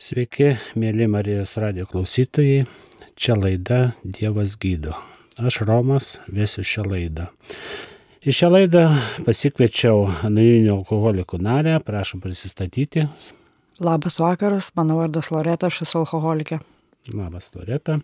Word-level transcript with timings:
Sveiki, 0.00 0.54
mėly 0.80 1.04
Marijos 1.12 1.50
radio 1.60 1.84
klausytojai. 1.84 2.62
Čia 3.20 3.34
laida 3.36 3.80
Dievas 4.00 4.54
gydo. 4.56 4.94
Aš 5.36 5.58
Romas 5.68 6.06
vėsiu 6.24 6.64
šią 6.64 6.86
laidą. 6.88 7.26
Į 8.24 8.32
šią 8.38 8.48
laidą 8.48 8.86
pasikviečiau 9.26 10.06
anoniminių 10.24 10.72
alkoholikų 10.78 11.42
narę, 11.44 11.76
prašom 11.84 12.24
prisistatyti. 12.24 13.04
Labas 13.84 14.16
vakaras, 14.24 14.70
mano 14.80 14.96
vardas 15.02 15.28
Loreta, 15.34 15.68
aš 15.68 15.82
esu 15.84 16.00
alkoholikė. 16.00 16.62
Labas 17.12 17.52
Loreta. 17.52 18.00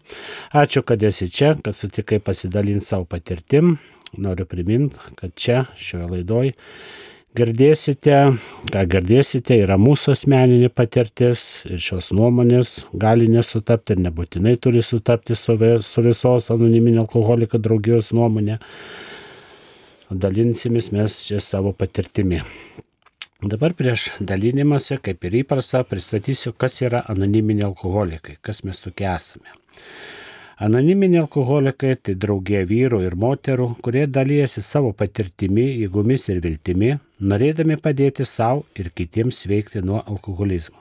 Ačiū, 0.53 0.85
kad 0.85 1.01
esi 1.01 1.31
čia, 1.33 1.55
kad 1.65 1.81
sutikai 1.81 2.21
pasidalinti 2.21 2.85
savo 2.85 3.09
patirtim. 3.09 3.79
Noriu 4.21 4.45
priminti, 4.45 5.01
kad 5.17 5.33
čia 5.33 5.65
šioje 5.81 6.13
laidoje 6.13 6.57
girdėsite, 7.37 8.17
ką 8.73 8.85
girdėsite, 8.93 9.59
yra 9.65 9.77
mūsų 9.81 10.15
asmeninė 10.15 10.71
patirtis 10.73 11.41
ir 11.69 11.83
šios 11.83 12.11
nuomonės 12.17 12.75
gali 12.97 13.29
nesutapti 13.33 13.97
ir 13.97 14.03
nebūtinai 14.07 14.57
turi 14.63 14.83
sutapti 14.85 15.37
su, 15.39 15.57
su 15.85 16.05
visos 16.07 16.51
anoniminio 16.55 17.05
alkoholiko 17.05 17.61
draugijos 17.63 18.13
nuomonė. 18.17 18.59
Dalinsimės 20.11 20.93
mes 20.95 21.21
čia 21.29 21.41
savo 21.43 21.75
patirtimi. 21.77 22.43
Dabar 23.45 23.75
prieš 23.77 24.09
dalinimąsi, 24.21 24.97
kaip 25.05 25.25
ir 25.29 25.43
įprasta, 25.43 25.83
pristatysiu, 25.85 26.55
kas 26.57 26.81
yra 26.81 27.03
anoniminiai 27.13 27.69
alkoholikai, 27.69 28.39
kas 28.41 28.63
mes 28.65 28.81
tokie 28.81 29.11
esame. 29.11 29.53
Anoniminiai 30.57 31.21
alkoholikai 31.21 31.99
tai 32.01 32.15
draugė 32.17 32.63
vyrų 32.65 33.03
ir 33.05 33.15
moterų, 33.21 33.67
kurie 33.85 34.07
dalyjasi 34.09 34.63
savo 34.65 34.95
patirtimi, 34.97 35.67
jėgomis 35.83 36.25
ir 36.33 36.41
viltimi, 36.41 36.95
norėdami 37.21 37.77
padėti 37.85 38.25
savo 38.25 38.65
ir 38.73 38.89
kitiems 38.89 39.43
sveikti 39.45 39.83
nuo 39.85 40.01
alkoholizmo. 40.01 40.81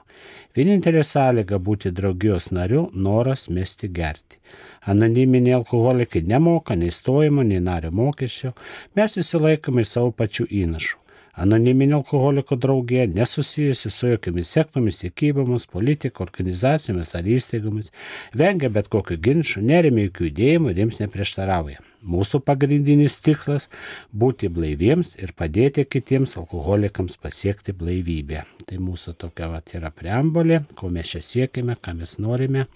Vienintelė 0.56 1.02
sąlyga 1.04 1.60
būti 1.60 1.92
draugijos 1.92 2.48
nariu- 2.56 2.86
noras 3.06 3.50
mesti 3.50 3.92
gerti. 3.92 4.40
Anoniminiai 4.88 5.58
alkoholikai 5.60 6.22
nemoka 6.24 6.74
nei 6.74 6.88
stojimo, 6.88 7.44
nei 7.44 7.60
nario 7.60 7.90
mokesčio, 7.92 8.54
mes 8.96 9.18
įsilaikome 9.20 9.84
savo 9.84 10.10
pačių 10.10 10.48
įnašų. 10.64 11.05
Anoniminio 11.36 11.96
alkoholiko 11.96 12.56
draugija 12.56 13.06
nesusijusi 13.06 13.90
su 13.90 14.08
jokiamis 14.08 14.48
sektomis, 14.54 15.02
įkybomis, 15.04 15.66
politika, 15.68 16.22
organizacijomis 16.24 17.12
ar 17.18 17.28
įstaigomis, 17.28 17.90
vengia 18.32 18.70
bet 18.72 18.88
kokių 18.88 19.18
ginčių, 19.26 19.60
neremia 19.68 20.06
jokių 20.06 20.30
judėjimų 20.30 20.72
ir 20.72 20.80
jiems 20.80 21.02
neprieštarauja. 21.02 21.82
Mūsų 22.06 22.40
pagrindinis 22.46 23.18
tikslas- 23.20 23.68
būti 24.22 24.48
blaiviems 24.48 25.16
ir 25.20 25.34
padėti 25.36 25.84
kitiems 25.84 26.38
alkoholikams 26.40 27.20
pasiekti 27.20 27.76
blaivybę. 27.76 28.44
Tai 28.66 28.76
mūsų 28.78 29.16
tokia 29.18 29.50
vat, 29.52 29.74
yra 29.74 29.90
preambolė, 29.90 30.64
ko 30.74 30.88
mes 30.88 31.06
čia 31.06 31.20
siekime, 31.20 31.76
ką 31.76 31.98
mes 31.98 32.16
norime 32.18 32.66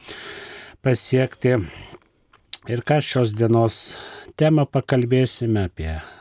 pasiekti. 0.83 1.65
Ir 2.69 2.83
ką 2.83 3.01
šios 3.01 3.33
dienos 3.33 3.97
temą 4.37 4.67
pakalbėsime 4.67 5.65
apie 5.65 6.20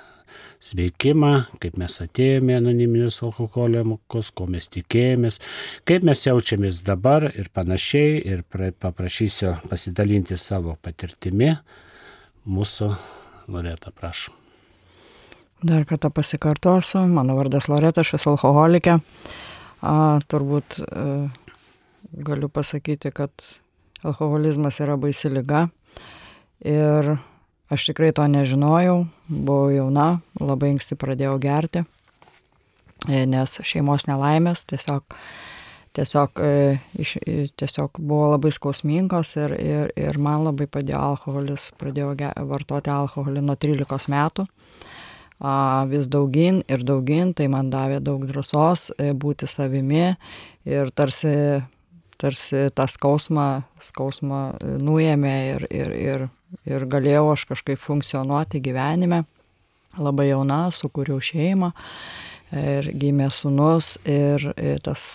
sveikimą, 0.60 1.32
kaip 1.64 1.78
mes 1.80 1.94
atėjome 2.04 2.58
anoniminius 2.60 3.22
alkoholikus, 3.24 4.32
ko 4.36 4.48
mes 4.52 4.68
tikėjomės, 4.72 5.40
kaip 5.88 6.06
mes 6.08 6.26
jaučiamės 6.26 6.84
dabar 6.88 7.30
ir 7.32 7.48
panašiai. 7.56 8.20
Ir 8.30 8.44
paprašysiu 8.80 9.56
pasidalinti 9.70 10.38
savo 10.38 10.76
patirtimi. 10.84 11.54
Mūsų 12.50 12.92
Loreta, 13.50 13.92
prašom. 13.96 14.36
Dar 15.64 15.84
kartą 15.84 16.12
pasikartosiu, 16.16 17.02
mano 17.12 17.36
vardas 17.36 17.68
Loreta, 17.68 18.04
aš 18.04 18.16
esu 18.20 18.34
alkoholikė. 18.36 19.00
A, 19.84 19.96
turbūt 20.32 20.80
a, 20.84 20.86
e, 20.88 21.50
galiu 22.28 22.48
pasakyti, 22.52 23.12
kad 23.16 23.32
alkoholizmas 24.04 24.80
yra 24.84 24.96
baisi 25.00 25.32
lyga. 25.32 25.68
Ir 26.64 27.18
Aš 27.70 27.86
tikrai 27.86 28.10
to 28.18 28.24
nežinojau, 28.26 29.04
buvau 29.30 29.70
jauna, 29.70 30.08
labai 30.42 30.72
anksti 30.74 30.96
pradėjau 30.98 31.36
gerti, 31.44 31.84
e, 33.06 33.28
nes 33.30 33.60
šeimos 33.62 34.08
nelaimės 34.10 34.64
tiesiog, 34.72 35.06
tiesiog, 35.94 36.42
e, 36.42 36.80
tiesiog 37.62 38.02
buvo 38.02 38.32
labai 38.32 38.50
skausmingos 38.56 39.36
ir, 39.38 39.54
ir, 39.62 39.94
ir 40.02 40.18
man 40.18 40.48
labai 40.48 40.66
padėjo 40.66 41.04
alkoholis, 41.12 41.68
pradėjau 41.78 42.16
vartoti 42.50 42.90
alkoholį 42.90 43.46
nuo 43.46 43.54
13 43.54 44.10
metų. 44.16 44.50
Vis 45.94 46.10
daugin 46.12 46.64
ir 46.68 46.82
daugin, 46.84 47.36
tai 47.38 47.46
man 47.54 47.70
davė 47.72 48.02
daug 48.04 48.26
drąsos 48.28 48.90
e, 48.98 49.14
būti 49.14 49.48
savimi 49.48 50.16
ir 50.66 50.90
tarsi, 50.92 51.62
tarsi 52.20 52.68
tą 52.76 52.86
skausmą, 52.92 53.48
skausmą 53.84 54.44
nuėmė 54.84 55.38
ir, 55.54 55.66
ir, 55.72 55.96
ir 55.96 56.28
ir 56.70 56.86
galėjau 56.90 57.30
aš 57.34 57.46
kažkaip 57.50 57.82
funkcionuoti 57.82 58.62
gyvenime. 58.64 59.24
Labai 60.00 60.30
jauna, 60.30 60.68
sukūriau 60.74 61.18
šeimą 61.24 61.72
ir 62.54 62.92
gimė 62.98 63.30
sunus 63.34 63.96
ir, 64.10 64.44
tas, 64.86 65.06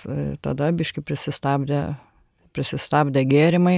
tada 0.42 0.70
biški 0.74 1.02
prisistabdė, 1.06 1.80
prisistabdė 2.54 3.22
gėrimai, 3.26 3.76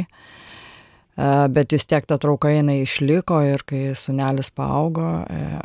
bet 1.53 1.73
vis 1.73 1.89
tiek 1.89 2.05
ta 2.09 2.19
trauka 2.21 2.53
jinai 2.53 2.83
išliko 2.83 3.43
ir 3.45 3.65
kai 3.69 3.83
sunelis 3.97 4.51
paaugo, 4.53 5.07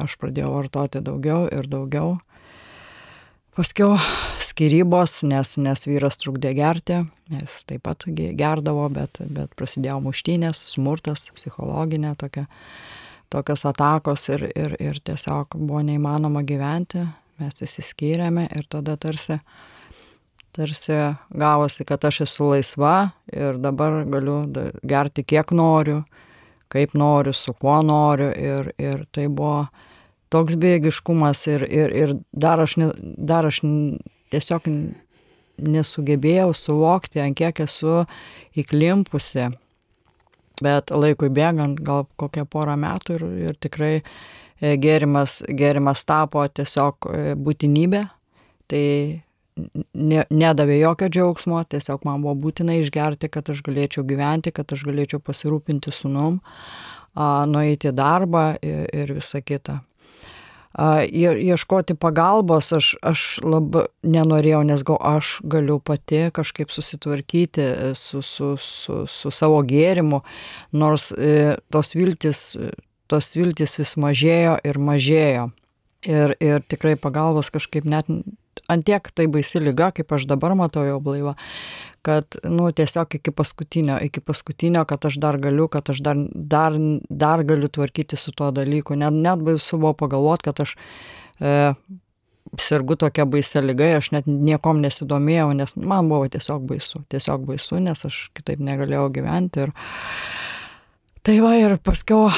aš 0.03 0.17
pradėjau 0.19 0.51
vartoti 0.57 1.03
daugiau 1.03 1.47
ir 1.51 1.67
daugiau. 1.71 2.17
Paskiau 3.51 3.97
skirybos, 4.39 5.17
nes, 5.27 5.57
nes 5.59 5.81
vyras 5.83 6.15
trukdė 6.21 6.53
gerti, 6.55 7.01
jis 7.33 7.65
taip 7.67 7.81
pat 7.83 8.05
gerdavo, 8.07 8.85
bet, 8.95 9.19
bet 9.27 9.51
prasidėjo 9.59 9.97
muštynės, 10.05 10.61
smurtas, 10.71 11.25
psichologinė 11.35 12.13
tokia, 12.21 12.45
tokios 13.27 13.65
atakos 13.67 14.29
ir, 14.31 14.45
ir, 14.55 14.77
ir 14.79 15.01
tiesiog 15.03 15.59
buvo 15.59 15.81
neįmanoma 15.83 16.45
gyventi, 16.47 17.03
mes 17.43 17.59
įsiskyrėme 17.67 18.47
ir 18.55 18.71
tada 18.71 18.95
tarsi, 18.95 19.41
tarsi 20.55 21.03
gavosi, 21.43 21.83
kad 21.91 22.07
aš 22.07 22.23
esu 22.29 22.53
laisva 22.53 22.95
ir 23.35 23.59
dabar 23.59 24.05
galiu 24.15 24.45
gerti 24.79 25.27
kiek 25.27 25.51
noriu, 25.51 26.05
kaip 26.71 26.95
noriu, 26.95 27.35
su 27.35 27.51
kuo 27.51 27.81
noriu 27.83 28.31
ir, 28.31 28.71
ir 28.79 29.03
tai 29.11 29.27
buvo 29.27 29.65
toks 30.31 30.57
bėgiškumas 30.59 31.45
ir, 31.51 31.65
ir, 31.67 31.95
ir 31.95 32.13
dar, 32.31 32.61
aš 32.63 32.77
ne, 32.79 32.91
dar 33.17 33.47
aš 33.49 33.61
tiesiog 34.31 34.69
nesugebėjau 35.61 36.51
suvokti, 36.57 37.21
ant 37.21 37.37
kiek 37.37 37.63
esu 37.65 38.05
įklimpusi. 38.57 39.49
Bet 40.61 40.93
laikui 40.93 41.31
bėgant, 41.33 41.81
gal 41.81 42.05
kokią 42.21 42.45
porą 42.49 42.77
metų 42.79 43.17
ir, 43.17 43.25
ir 43.49 43.57
tikrai 43.61 43.93
e, 43.97 44.75
gėrimas, 44.81 45.41
gėrimas 45.49 46.05
tapo 46.05 46.45
tiesiog 46.45 47.09
e, 47.09 47.33
būtinybė. 47.35 48.05
Tai 48.71 48.85
ne, 49.97 50.23
nedavė 50.29 50.79
jokio 50.83 51.09
džiaugsmo, 51.11 51.63
tiesiog 51.73 52.05
man 52.07 52.23
buvo 52.23 52.37
būtina 52.45 52.77
išgerti, 52.79 53.29
kad 53.33 53.51
aš 53.51 53.65
galėčiau 53.65 54.05
gyventi, 54.07 54.53
kad 54.55 54.69
aš 54.71 54.85
galėčiau 54.87 55.19
pasirūpinti 55.25 55.91
sunum, 55.91 56.39
nueiti 57.51 57.91
į 57.91 57.97
darbą 57.97 58.51
ir, 58.63 58.85
ir 58.95 59.17
visa 59.17 59.41
kita 59.43 59.81
ir 61.11 61.39
ieškoti 61.41 61.95
pagalbos 61.99 62.71
aš, 62.75 62.93
aš 63.03 63.23
labai 63.43 63.87
nenorėjau, 64.07 64.61
nes 64.67 64.83
gal 64.87 64.99
aš 65.03 65.39
galiu 65.43 65.79
pati 65.83 66.29
kažkaip 66.33 66.71
susitvarkyti 66.71 67.61
e, 67.61 67.89
su, 67.95 68.21
su, 68.21 68.55
su, 68.57 69.05
su 69.07 69.31
savo 69.35 69.59
gėrimu, 69.67 70.21
nors 70.71 71.11
e, 71.11 71.57
tos 71.71 71.95
viltis, 71.95 72.55
tos 73.11 73.33
viltis 73.35 73.75
vis 73.81 73.97
mažėjo 73.99 74.59
ir 74.63 74.79
mažėjo. 74.79 75.49
Ir, 76.01 76.33
ir 76.41 76.63
tikrai 76.65 76.95
pagalbos 76.97 77.51
kažkaip 77.53 77.85
net 77.85 78.07
antiek 78.71 79.11
tai 79.13 79.27
baisi 79.31 79.61
lyga, 79.61 79.91
kaip 79.95 80.11
aš 80.15 80.25
dabar 80.29 80.55
matau 80.57 80.83
jau 80.87 80.99
blaivą, 81.03 81.35
kad, 82.01 82.37
nu, 82.43 82.71
tiesiog 82.71 83.15
iki 83.15 83.31
paskutinio, 83.31 83.97
iki 84.01 84.21
paskutinio, 84.25 84.83
kad 84.89 85.05
aš 85.05 85.17
dar 85.21 85.37
galiu, 85.41 85.67
kad 85.71 85.89
aš 85.89 86.01
dar, 86.03 86.19
dar, 86.33 86.77
dar 87.09 87.43
galiu 87.43 87.69
tvarkyti 87.69 88.17
su 88.17 88.33
tuo 88.35 88.51
dalyku. 88.51 88.97
Net, 88.97 89.13
net 89.13 89.43
baisu 89.45 89.77
buvo 89.81 89.93
pagalvoti, 89.99 90.49
kad 90.49 90.63
aš 90.65 90.75
e, 91.39 91.55
sirgu 92.59 92.97
tokia 92.99 93.25
baisia 93.29 93.61
lyga, 93.63 93.91
aš 93.99 94.11
net 94.15 94.29
niekom 94.29 94.81
nesidomėjau, 94.83 95.51
nes 95.57 95.75
man 95.77 96.09
buvo 96.11 96.27
tiesiog 96.31 96.65
baisu, 96.69 97.03
tiesiog 97.13 97.45
baisu, 97.49 97.79
nes 97.83 98.05
aš 98.09 98.23
kitaip 98.37 98.63
negalėjau 98.65 99.09
gyventi. 99.19 99.67
Ir... 99.67 99.75
Tai 101.21 101.37
va 101.45 101.53
ir 101.61 101.77
paskiau 101.85 102.31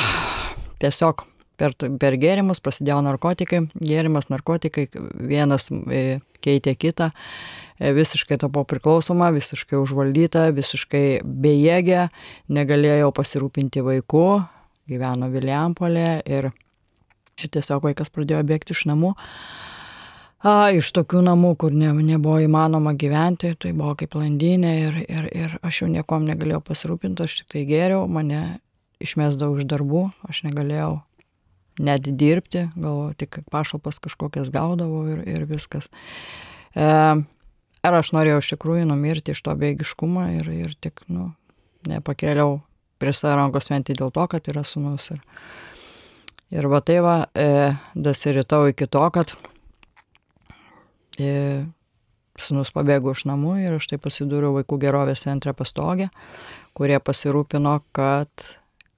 tiesiog 0.83 1.23
per, 1.57 1.75
per 2.01 2.17
gėrimus 2.21 2.63
prasidėjo 2.63 3.01
narkotikai, 3.05 3.65
gėrimas, 3.79 4.29
narkotikai, 4.33 4.87
vienas 5.33 5.69
e, 5.71 6.21
keitė 6.43 6.75
kitą 6.79 7.11
E, 7.83 7.91
visiškai 7.91 8.37
tapau 8.41 8.63
priklausoma, 8.69 9.31
visiškai 9.33 9.79
užvaldyta, 9.81 10.45
visiškai 10.53 11.23
bejėgė, 11.25 12.07
negalėjau 12.53 13.09
pasirūpinti 13.17 13.81
vaiku, 13.85 14.43
gyveno 14.89 15.29
Viliampolė 15.33 16.21
ir, 16.29 16.51
ir 17.39 17.53
tiesiog 17.57 17.87
vaikas 17.89 18.13
pradėjo 18.13 18.43
bėgti 18.47 18.75
iš 18.77 18.85
namų. 18.91 19.13
A, 20.43 20.69
iš 20.75 20.91
tokių 20.95 21.23
namų, 21.23 21.53
kur 21.59 21.73
ne, 21.75 21.89
nebuvo 22.03 22.37
įmanoma 22.43 22.93
gyventi, 22.99 23.53
tai 23.55 23.71
buvo 23.71 23.95
kaip 23.99 24.15
landinė 24.19 24.73
ir, 24.81 24.99
ir, 25.07 25.29
ir 25.31 25.57
aš 25.63 25.83
jau 25.83 25.89
niekom 25.89 26.27
negalėjau 26.27 26.59
pasirūpinti, 26.67 27.23
aš 27.23 27.39
tik 27.39 27.55
tai 27.55 27.63
geriau, 27.67 28.03
mane 28.11 28.59
išmesdavau 29.03 29.57
iš 29.59 29.67
darbų, 29.71 30.09
aš 30.27 30.43
negalėjau 30.45 30.97
net 31.79 32.09
dirbti, 32.19 32.67
galvoju, 32.75 33.13
tik 33.21 33.39
pašalpas 33.53 34.01
kažkokias 34.03 34.51
gaudavau 34.53 35.05
ir, 35.13 35.23
ir 35.29 35.47
viskas. 35.49 35.89
E, 36.75 36.89
ar 37.83 37.99
aš 37.99 38.13
norėjau 38.15 38.43
iš 38.43 38.51
tikrųjų 38.55 38.89
numirti 38.89 39.33
iš 39.33 39.41
to 39.45 39.55
beigiškumo 39.57 40.27
ir, 40.39 40.51
ir 40.53 40.75
tik, 40.81 41.05
nu, 41.07 41.31
nepakėliau 41.89 42.59
prie 43.01 43.15
savo 43.15 43.39
rankos 43.41 43.71
venti 43.73 43.97
dėl 43.97 44.13
to, 44.15 44.27
kad 44.31 44.47
yra 44.51 44.65
sunus. 44.67 45.09
Ir, 45.15 45.23
ir 46.53 46.69
va 46.71 46.83
tai 46.85 46.99
va, 47.03 47.17
e, 47.33 47.73
dasiritau 47.95 48.67
iki 48.71 48.87
to, 48.87 49.07
kad 49.15 49.33
E, 51.21 51.65
Sūnus 52.41 52.71
pabėgo 52.73 53.11
iš 53.13 53.27
namų 53.29 53.59
ir 53.61 53.75
aš 53.77 53.91
tai 53.91 53.99
pasidūriau 54.01 54.55
vaikų 54.55 54.79
gerovės 54.81 55.21
centre 55.27 55.53
pastogę, 55.53 56.07
kurie 56.73 56.97
pasirūpino, 56.97 57.75
kad, 57.93 58.45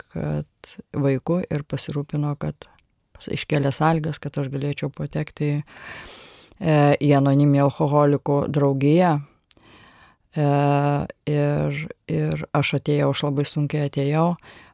kad 0.02 0.74
vaikų 0.96 1.42
ir 1.50 1.64
pasirūpino, 1.68 2.34
kad 2.42 2.68
iškelia 3.32 3.72
sąlygas, 3.76 4.20
kad 4.22 4.38
aš 4.42 4.52
galėčiau 4.54 4.92
patekti 4.94 5.52
į, 5.54 5.62
e, 6.60 6.76
į 7.00 7.14
anoniminį 7.20 7.64
alkoholikų 7.66 8.42
draugiją. 8.54 9.16
E, 10.36 10.48
ir, 11.32 11.82
ir 12.12 12.46
aš 12.56 12.76
atėjau, 12.80 13.12
aš 13.16 13.26
labai 13.30 13.48
sunkiai 13.50 13.90
atėjau, 13.90 14.30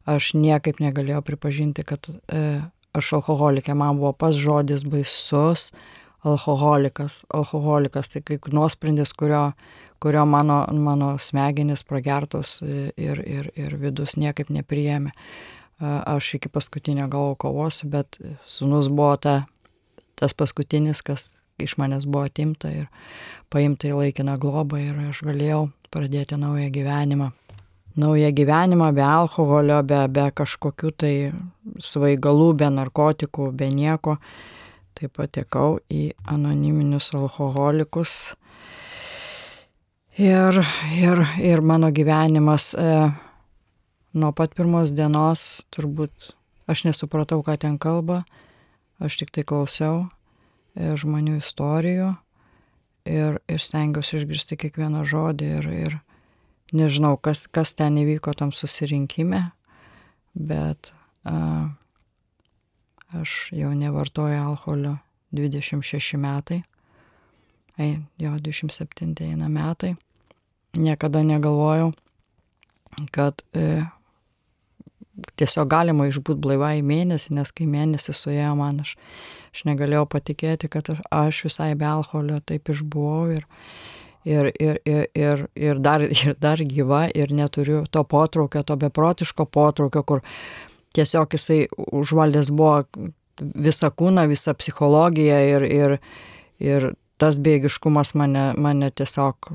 aš 0.10 0.34
niekaip 0.34 0.82
negalėjau 0.82 1.22
pripažinti, 1.28 1.86
kad 1.86 2.10
aš 2.98 3.14
alkoholikė, 3.20 3.76
man 3.78 4.00
buvo 4.02 4.12
pas 4.18 4.36
žodis 4.36 4.84
baisus, 4.88 5.70
alkoholikas, 6.26 7.26
alkoholikas, 7.34 8.10
tai 8.10 8.22
kaip 8.26 8.48
nuosprendis, 8.54 9.14
kurio, 9.14 9.52
kurio 10.00 10.26
mano, 10.26 10.66
mano 10.74 11.16
smegenis 11.18 11.84
pragertos 11.84 12.60
ir, 12.98 13.24
ir, 13.26 13.52
ir 13.56 13.78
vidus 13.82 14.18
niekaip 14.18 14.54
nepriėmė. 14.54 15.12
Aš 15.82 16.36
iki 16.38 16.50
paskutinio 16.54 17.08
galvo 17.10 17.36
kovosiu, 17.42 17.90
bet 17.90 18.20
sunus 18.46 18.90
buvo 18.90 19.16
ta, 19.18 19.36
tas 20.20 20.36
paskutinis, 20.38 21.02
kas 21.02 21.32
iš 21.62 21.78
manęs 21.82 22.06
buvo 22.06 22.28
atimta 22.30 22.70
ir 22.70 22.86
paimta 23.50 23.90
į 23.90 23.98
laikiną 23.98 24.38
globą 24.42 24.78
ir 24.82 25.00
aš 25.10 25.24
galėjau 25.26 25.70
pradėti 25.94 26.38
naują 26.38 26.70
gyvenimą. 26.74 27.32
Naują 27.98 28.30
gyvenimą 28.32 28.94
be 28.96 29.04
alkoholio, 29.04 29.82
be, 29.84 30.06
be 30.08 30.30
kažkokių 30.32 30.92
tai 30.96 31.14
svaigalų, 31.82 32.54
be 32.62 32.70
narkotikų, 32.72 33.50
be 33.52 33.68
nieko 33.74 34.16
taip 34.98 35.16
patekau 35.18 35.80
į 35.92 36.12
anoniminius 36.30 37.12
alkoholikus. 37.18 38.36
Ir, 40.20 40.60
ir, 40.98 41.24
ir 41.40 41.62
mano 41.64 41.90
gyvenimas 41.96 42.74
e, 42.76 42.88
nuo 44.14 44.32
pat 44.36 44.56
pirmos 44.58 44.92
dienos 44.94 45.64
turbūt 45.72 46.34
aš 46.72 46.84
nesupratau, 46.90 47.40
ką 47.46 47.56
ten 47.60 47.78
kalba, 47.82 48.22
aš 49.00 49.22
tik 49.22 49.32
tai 49.36 49.46
klausiau 49.48 50.04
e, 50.76 50.92
žmonių 51.00 51.40
istorijų 51.40 52.12
ir, 53.08 53.40
ir 53.48 53.64
stengiausi 53.64 54.20
išgirsti 54.20 54.60
kiekvieną 54.66 55.06
žodį 55.08 55.52
ir, 55.58 55.70
ir 55.88 55.98
nežinau, 56.76 57.16
kas, 57.18 57.46
kas 57.52 57.74
ten 57.78 57.98
įvyko 58.04 58.36
tam 58.38 58.52
susirinkime, 58.56 59.46
bet 60.36 60.92
a, 61.24 61.72
Aš 63.12 63.50
jau 63.52 63.74
nevartoju 63.76 64.38
alkoholio 64.40 64.98
26 65.32 66.18
metai. 66.18 66.62
Ei, 67.80 67.98
jo 68.20 68.32
27 68.32 69.26
eina 69.26 69.50
metai. 69.50 69.96
Niekada 70.78 71.24
negalvojau, 71.24 71.92
kad 73.12 73.44
e, 73.52 73.84
tiesiog 75.36 75.68
galima 75.72 76.08
išbūti 76.08 76.40
blaivai 76.44 76.80
mėnesį, 76.86 77.36
nes 77.36 77.52
kai 77.56 77.68
mėnesį 77.68 78.16
suėjo 78.16 78.54
man, 78.60 78.80
aš, 78.86 78.96
aš 79.52 79.66
negalėjau 79.68 80.06
patikėti, 80.14 80.70
kad 80.72 80.94
aš, 80.94 81.02
aš 81.12 81.44
visai 81.50 81.72
be 81.76 81.88
alkoholio 81.90 82.40
taip 82.48 82.72
išbuvau 82.72 83.26
ir, 83.36 83.48
ir, 84.24 84.52
ir, 84.56 84.80
ir, 84.86 85.08
ir, 85.16 85.46
ir, 85.56 85.84
dar, 85.84 86.06
ir 86.08 86.38
dar 86.40 86.64
gyva 86.64 87.08
ir 87.12 87.36
neturiu 87.36 87.84
to 87.92 88.04
potraukio, 88.04 88.64
to 88.64 88.80
beprotiško 88.86 89.48
potraukio, 89.52 90.04
kur 90.08 90.24
tiesiog 90.96 91.34
jisai 91.38 91.66
užvaldęs 91.78 92.52
buvo 92.56 92.82
visą 93.40 93.90
kūną, 93.92 94.28
visą 94.30 94.54
psichologiją 94.58 95.40
ir, 95.56 95.66
ir, 95.66 95.98
ir 96.62 96.92
tas 97.22 97.38
bėgiškumas 97.42 98.14
mane, 98.18 98.52
mane 98.58 98.92
tiesiog, 98.92 99.52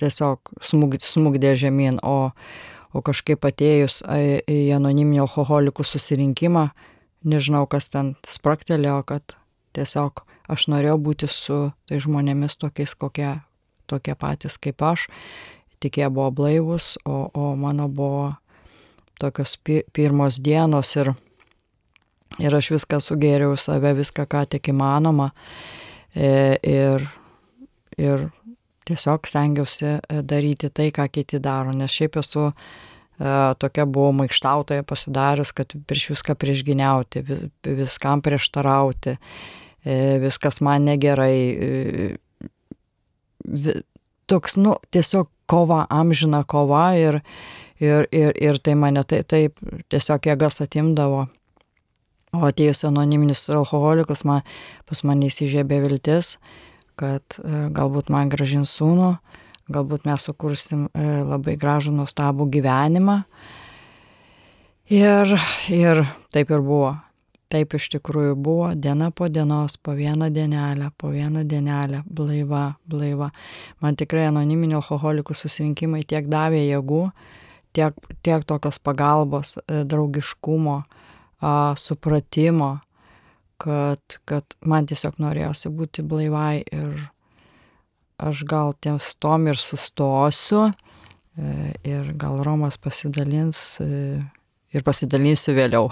tiesiog 0.00 0.54
smug, 0.62 0.96
smugdė 1.02 1.54
žemyn, 1.58 2.00
o, 2.02 2.30
o 2.94 3.02
kažkaip 3.04 3.44
atėjus 3.46 4.02
į 4.06 4.58
anoniminį 4.76 5.24
alkoholikų 5.26 5.86
susirinkimą, 5.86 6.68
nežinau, 7.24 7.64
kas 7.70 7.90
ten 7.92 8.14
spraktelėjo, 8.28 9.00
kad 9.08 9.36
tiesiog 9.76 10.24
aš 10.50 10.68
norėjau 10.72 10.98
būti 11.00 11.30
su 11.30 11.58
tai 11.88 11.98
žmonėmis 12.02 12.58
tokiais, 12.60 12.94
kokie, 12.94 13.32
tokie 13.90 14.14
patys 14.14 14.58
kaip 14.60 14.82
aš, 14.84 15.08
tik 15.82 15.98
jie 16.00 16.08
buvo 16.08 16.30
blaivus, 16.34 16.94
o, 17.04 17.28
o 17.34 17.54
mano 17.58 17.88
buvo 17.88 18.34
tokios 19.20 19.56
pi 19.56 19.82
pirmos 19.92 20.38
dienos 20.42 20.94
ir, 20.96 21.12
ir 22.42 22.56
aš 22.56 22.72
viską 22.74 23.00
sugėriau 23.02 23.56
save, 23.60 23.94
viską, 23.98 24.26
ką 24.30 24.44
tik 24.54 24.70
įmanoma. 24.72 25.30
E, 26.14 26.56
ir, 26.62 27.06
ir 27.98 28.28
tiesiog 28.86 29.26
stengiausi 29.26 29.86
e, 29.96 30.22
daryti 30.22 30.70
tai, 30.70 30.90
ką 30.94 31.08
kiti 31.10 31.40
daro, 31.42 31.74
nes 31.74 31.90
šiaip 31.94 32.20
esu 32.22 32.46
e, 32.50 32.54
tokia 33.58 33.86
buvau 33.86 34.14
maikštautoja 34.20 34.86
pasidarius, 34.86 35.54
kad 35.56 35.74
prieš 35.88 36.12
viską 36.14 36.36
priešginiauti, 36.38 37.24
vis, 37.26 37.44
viskam 37.82 38.22
prieštarauti, 38.24 39.18
viskas 40.22 40.62
man 40.64 40.86
negerai. 40.88 42.16
Toks, 44.24 44.54
nu, 44.56 44.78
tiesiog 44.94 45.28
kova, 45.50 45.82
amžina 45.92 46.40
kova 46.48 46.86
ir, 46.96 47.18
ir, 47.84 48.08
ir, 48.12 48.34
ir 48.40 48.60
tai 48.64 48.74
mane 48.78 49.04
taip, 49.04 49.28
taip 49.30 49.60
tiesiog 49.92 50.30
jėgas 50.30 50.62
atimdavo. 50.64 51.26
O 52.34 52.42
atėjus 52.48 52.82
anoniminis 52.88 53.46
alkoholikas, 53.54 54.24
man, 54.26 54.42
pas 54.88 55.04
mane 55.06 55.28
įsižiebė 55.30 55.78
viltis, 55.84 56.34
kad 56.98 57.38
e, 57.38 57.68
galbūt 57.74 58.10
man 58.10 58.32
gražins 58.32 58.72
sūnų, 58.74 59.12
galbūt 59.74 60.08
mes 60.08 60.26
sukursim 60.26 60.88
e, 60.90 61.06
labai 61.22 61.54
gražų, 61.60 61.94
nuostabų 61.94 62.48
gyvenimą. 62.56 63.20
Ir, 64.92 65.36
ir 65.72 66.02
taip 66.34 66.50
ir 66.50 66.64
buvo. 66.64 66.96
Taip 67.54 67.76
iš 67.76 67.86
tikrųjų 67.92 68.34
buvo, 68.40 68.72
diena 68.74 69.12
po 69.14 69.28
dienos, 69.30 69.76
po 69.78 69.94
vieną 69.94 70.26
dienelę, 70.34 70.90
po 70.98 71.12
vieną 71.12 71.44
dienelę, 71.46 72.02
blaiva, 72.10 72.64
blaiva. 72.90 73.28
Man 73.78 73.94
tikrai 74.00 74.24
anoniminio 74.26 74.80
alkoholikų 74.80 75.36
susirinkimai 75.38 76.02
tiek 76.08 76.26
davė 76.26 76.64
jėgų, 76.64 77.04
tiek, 77.74 77.96
tiek 78.24 78.46
tokios 78.48 78.78
pagalbos, 78.82 79.56
e, 79.66 79.82
draugiškumo, 79.88 80.82
supratimo, 81.76 82.70
kad, 83.60 84.00
kad 84.24 84.56
man 84.64 84.86
tiesiog 84.88 85.18
norėjosi 85.20 85.70
būti 85.74 86.04
blaivai 86.06 86.62
ir 86.64 87.04
aš 88.18 88.44
gal 88.48 88.72
ties 88.80 89.14
tom 89.20 89.48
ir 89.50 89.60
sustosiu 89.60 90.68
e, 90.68 91.74
ir 91.84 92.12
gal 92.20 92.42
Romas 92.46 92.78
pasidalins 92.80 93.80
e, 93.82 94.20
ir 94.74 94.86
pasidalinsiu 94.86 95.56
vėliau. 95.58 95.90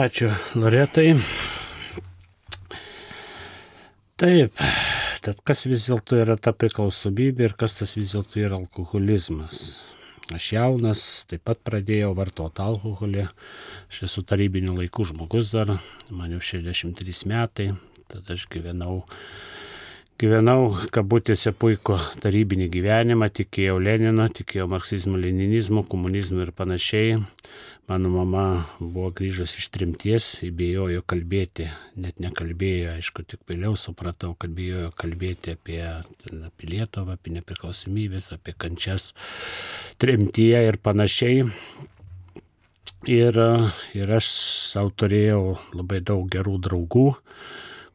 Ačiū, 0.00 0.30
Loretai. 0.54 1.16
Taip, 4.20 4.60
Tad 5.20 5.42
kas 5.44 5.66
vis 5.68 5.84
dėlto 5.90 6.16
yra 6.16 6.38
ta 6.40 6.54
priklausomybė 6.56 7.50
ir 7.50 7.54
kas 7.60 7.74
tas 7.76 7.90
vis 7.92 8.14
dėlto 8.14 8.40
yra 8.40 8.56
alkoholizmas? 8.56 9.58
Aš 10.32 10.46
jaunas, 10.54 11.02
taip 11.28 11.42
pat 11.44 11.60
pradėjau 11.66 12.14
vartoti 12.16 12.62
alkoholį, 12.64 13.26
aš 13.90 13.98
esu 14.06 14.22
tarybinių 14.24 14.78
laikų 14.78 15.10
žmogus 15.10 15.50
dar, 15.52 15.74
man 16.08 16.32
jau 16.32 16.40
63 16.40 17.26
metai, 17.28 17.66
tada 18.08 18.38
aš 18.38 18.46
gyvenau 18.48 19.02
Gyvenau 20.20 20.74
kabutėse 20.92 21.48
puikų 21.56 21.94
tarybinį 22.20 22.66
gyvenimą, 22.74 23.30
tikėjau 23.32 23.78
Lenino, 23.80 24.26
tikėjau 24.28 24.66
marksizmu, 24.68 25.16
leninizmu, 25.16 25.80
komunizmu 25.88 26.42
ir 26.44 26.50
panašiai. 26.58 27.14
Mano 27.88 28.10
mama 28.12 28.42
buvo 28.76 29.06
grįžus 29.16 29.54
iš 29.56 29.70
trimties, 29.72 30.26
įbėjojo 30.44 31.06
kalbėti, 31.08 31.70
net 31.96 32.20
nekalbėjo, 32.20 32.98
aišku, 32.98 33.24
tik 33.32 33.48
vėliau 33.48 33.78
supratau, 33.80 34.34
kad 34.36 34.52
bijojo 34.58 34.90
kalbėti 35.00 35.54
apie, 35.56 35.80
apie 36.50 36.68
Lietuvą, 36.68 37.16
apie 37.16 37.32
nepriklausomybės, 37.38 38.28
apie 38.36 38.52
kančias 38.52 39.14
trimtyje 40.04 40.66
ir 40.68 40.80
panašiai. 40.84 41.48
Ir, 43.08 43.40
ir 43.96 44.14
aš 44.20 44.28
savo 44.74 44.92
turėjau 44.92 45.56
labai 45.72 46.04
daug 46.04 46.28
gerų 46.28 46.60
draugų 46.68 47.08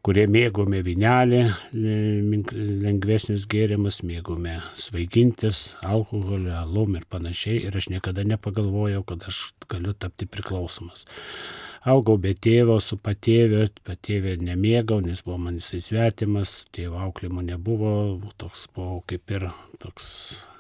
kurie 0.05 0.27
mėgome 0.29 0.83
vinelį, 0.85 1.41
lengvesnius 1.73 3.47
gėrimus, 3.49 4.03
mėgome 4.05 4.59
svaigintis 4.77 5.61
alkoholį, 5.81 6.51
alum 6.59 6.99
ir 6.99 7.07
panašiai. 7.09 7.63
Ir 7.65 7.77
aš 7.79 7.89
niekada 7.93 8.25
nepagalvojau, 8.27 9.01
kad 9.09 9.25
aš 9.25 9.41
galiu 9.71 9.95
tapti 9.97 10.29
priklausomas. 10.29 11.07
Augau 11.85 12.17
be 12.21 12.33
tėvo, 12.37 12.79
su 12.81 12.97
patėvė, 12.97 13.67
patėvė 13.85 14.39
nemėgau, 14.41 15.01
nes 15.05 15.21
buvo 15.25 15.37
man 15.43 15.59
jisai 15.61 15.81
svetimas, 15.85 16.63
tėvo 16.73 17.01
auklimo 17.05 17.45
nebuvo, 17.45 17.93
toks 18.41 18.65
buvau 18.73 19.03
kaip 19.09 19.37
ir 19.37 19.49
toks 19.81 20.07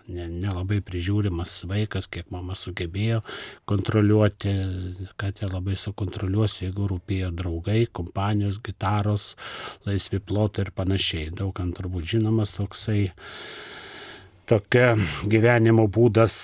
nelabai 0.07 0.79
ne 0.79 0.85
prižiūrimas 0.85 1.57
vaikas, 1.69 2.07
kiek 2.11 2.29
mama 2.33 2.55
sugebėjo 2.57 3.21
kontroliuoti, 3.69 4.53
kad 5.19 5.41
ją 5.41 5.49
labai 5.51 5.77
sukontroliuosiu, 5.79 6.67
jeigu 6.67 6.89
rūpėjo 6.91 7.31
draugai, 7.35 7.85
kompanijos, 7.91 8.61
gitaros, 8.65 9.33
laisvi 9.87 10.21
plotai 10.21 10.67
ir 10.67 10.73
panašiai. 10.77 11.33
Daugam 11.35 11.73
turbūt 11.75 12.15
žinomas 12.15 12.55
toksai 12.57 13.09
tokia 14.49 14.93
gyvenimo 15.25 15.87
būdas 15.89 16.43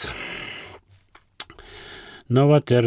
Nu, 2.31 2.45
vat 2.47 2.71
ir, 2.71 2.85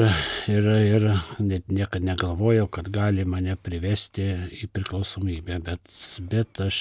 ir, 0.50 0.66
ir 0.66 1.04
net 1.38 1.70
niekada 1.72 2.04
negalvojau, 2.04 2.66
kad 2.72 2.88
gali 2.92 3.24
mane 3.28 3.56
privesti 3.60 4.24
į 4.62 4.68
priklausomybę, 4.74 5.58
bet, 5.64 5.94
bet 6.18 6.60
aš 6.64 6.78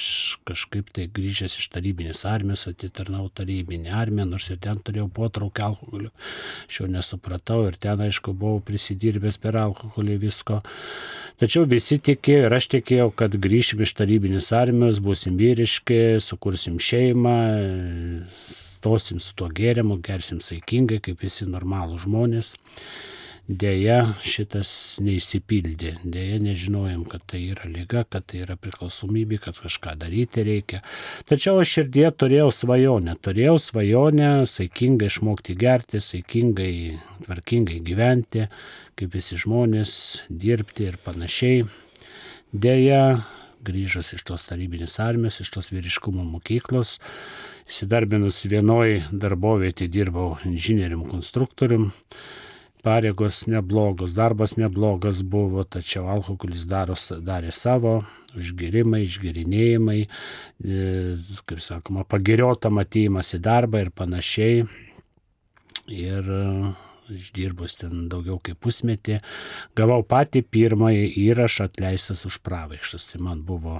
kažkaip 0.47 0.91
tai 0.95 1.07
grįžęs 1.13 1.57
iš 1.61 1.69
tarybinės 1.73 2.23
armijos 2.29 2.67
atitarnau 2.71 3.27
tarybinę 3.35 3.93
armiją, 3.95 4.27
nors 4.33 4.49
ir 4.51 4.59
ten 4.63 4.79
turėjau 4.79 5.09
potraukį 5.15 5.65
alkoholio, 5.67 6.11
aš 6.67 6.81
jau 6.81 6.89
nesupratau 6.91 7.63
ir 7.69 7.79
ten, 7.79 8.03
aišku, 8.07 8.35
buvau 8.35 8.63
prisidirbęs 8.65 9.39
per 9.43 9.59
alkoholį 9.61 10.19
visko. 10.27 10.61
Tačiau 11.41 11.65
visi 11.69 11.97
tikėjo 11.97 12.47
ir 12.47 12.53
aš 12.55 12.69
tikėjau, 12.75 13.09
kad 13.17 13.33
grįšim 13.41 13.81
iš 13.83 13.95
tarybinės 13.97 14.51
armijos, 14.55 15.01
būsim 15.03 15.39
vyriški, 15.39 16.19
sukursim 16.21 16.77
šeimą, 16.79 17.39
stosim 18.83 19.19
su 19.23 19.33
tuo 19.39 19.49
gėrimu, 19.49 19.97
gersim 20.03 20.43
saikingai, 20.43 20.99
kaip 21.03 21.23
visi 21.23 21.47
normalų 21.49 22.01
žmonės. 22.03 22.53
Deja, 23.43 24.13
šitas 24.23 24.69
neįsipildė. 25.03 25.97
Deja, 26.07 26.37
nežinojom, 26.39 27.01
kad 27.11 27.25
tai 27.27 27.41
yra 27.51 27.67
lyga, 27.67 28.05
kad 28.07 28.23
tai 28.31 28.39
yra 28.45 28.55
priklausomybė, 28.55 29.41
kad 29.43 29.57
kažką 29.59 29.97
daryti 29.99 30.45
reikia. 30.47 30.79
Tačiau 31.27 31.59
aš 31.59 31.73
širdie 31.75 32.05
turėjau 32.15 32.47
svajonę. 32.55 33.17
Turėjau 33.19 33.57
svajonę 33.59 34.29
saikingai 34.47 35.09
išmokti 35.11 35.57
gerti, 35.59 35.99
saikingai, 35.99 37.01
tvarkingai 37.25 37.81
gyventi, 37.83 38.45
kaip 38.95 39.17
visi 39.19 39.35
žmonės, 39.43 39.95
dirbti 40.31 40.87
ir 40.93 40.95
panašiai. 41.03 41.65
Deja, 42.55 43.01
grįžus 43.67 44.13
iš 44.15 44.23
tos 44.31 44.47
tarybinės 44.47 44.95
armijos, 45.03 45.41
iš 45.43 45.51
tos 45.57 45.73
vyriškumo 45.75 46.23
mokyklos, 46.31 47.01
Įsidarbinus 47.63 48.41
vienoj 48.51 49.05
darbovietį 49.15 49.87
dirbau 49.87 50.33
inžinierium 50.43 51.05
konstruktorium. 51.07 51.93
Pareigos 52.83 53.45
neblogos, 53.47 54.11
darbas 54.17 54.57
neblogas 54.59 55.21
buvo, 55.23 55.63
tačiau 55.63 56.09
alkoholis 56.11 56.65
daros, 56.67 57.05
darė 57.23 57.53
savo, 57.55 58.01
užgerimai, 58.35 59.05
išgerinėjimai, 59.07 59.99
e, 60.03 60.87
kaip 61.47 61.63
sakoma, 61.63 62.03
pageriota 62.03 62.71
matymas 62.73 63.31
į 63.37 63.39
darbą 63.45 63.85
ir 63.85 63.93
panašiai. 63.95 64.65
Ir 65.87 66.27
išdirbus 67.11 67.77
ten 67.81 68.07
daugiau 68.11 68.37
kaip 68.43 68.59
pusmetį, 68.63 69.19
gavau 69.77 70.01
patį 70.07 70.43
pirmąjį 70.53 71.09
įrašą 71.25 71.67
atleistas 71.69 72.23
už 72.29 72.39
pravaikštas. 72.45 73.09
Tai 73.11 73.23
man 73.27 73.43
buvo 73.47 73.79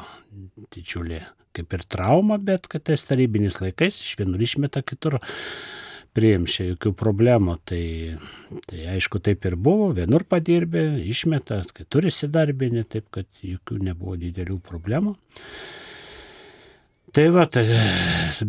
didžiulė 0.75 1.24
kaip 1.53 1.75
ir 1.77 1.86
trauma, 1.86 2.39
bet 2.41 2.67
kad 2.72 2.86
tais 2.89 3.05
tarybinis 3.05 3.60
laikais 3.62 4.01
iš 4.01 4.17
vienur 4.19 4.41
išmeta 4.41 4.81
kitur 4.86 5.19
priimšia 6.13 6.70
jokių 6.72 6.93
problemų. 6.98 7.58
Tai, 7.70 7.84
tai 8.70 8.88
aišku, 8.96 9.22
taip 9.24 9.46
ir 9.50 9.58
buvo, 9.60 9.91
vienur 9.98 10.25
padirbė, 10.29 10.86
išmeta, 11.10 11.63
kitur 11.75 12.10
įsidarbinė, 12.10 12.86
taip 12.89 13.10
kad 13.13 13.29
jokių 13.41 13.79
nebuvo 13.89 14.17
didelių 14.22 14.60
problemų. 14.65 15.15
Tai 17.13 17.27
va, 17.29 17.46
ta, 17.46 17.62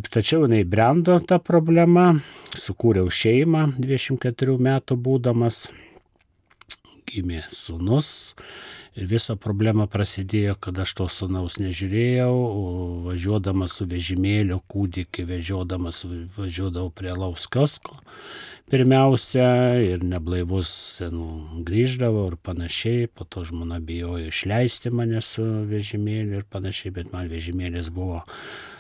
tačiau 0.09 0.47
jinai 0.47 0.63
brendo 0.65 1.19
tą 1.21 1.37
problemą, 1.45 2.15
sukūriau 2.57 3.11
šeimą 3.13 3.67
24 3.77 4.55
metų 4.69 4.97
būdamas, 5.05 5.67
gimė 7.11 7.43
sunus, 7.53 8.09
visa 8.97 9.37
problema 9.37 9.87
prasidėjo, 9.91 10.55
kad 10.61 10.79
aš 10.79 10.95
to 10.99 11.07
sunaus 11.11 11.59
nežiūrėjau, 11.59 12.35
važiuodamas 13.09 13.79
su 13.79 13.87
vežimėlio 13.91 14.61
kūdikį, 14.71 15.27
vežiodamas 15.31 16.05
važiuodavau 16.37 16.93
prie 16.95 17.15
Lauskasko. 17.15 17.99
Pirmiausia, 18.73 19.77
ir 19.85 20.05
neblaivus 20.09 20.71
nu, 21.13 21.27
grįždavo 21.69 22.23
ir 22.31 22.37
panašiai, 22.41 23.11
po 23.13 23.27
to 23.29 23.43
žmona 23.45 23.77
bijojo 23.85 24.31
išleisti 24.31 24.89
mane 24.89 25.21
su 25.21 25.45
vežimėliu 25.69 26.39
ir 26.41 26.47
panašiai, 26.49 26.95
bet 26.97 27.13
man 27.13 27.29
vežimėlis 27.29 27.91
buvo 27.93 28.23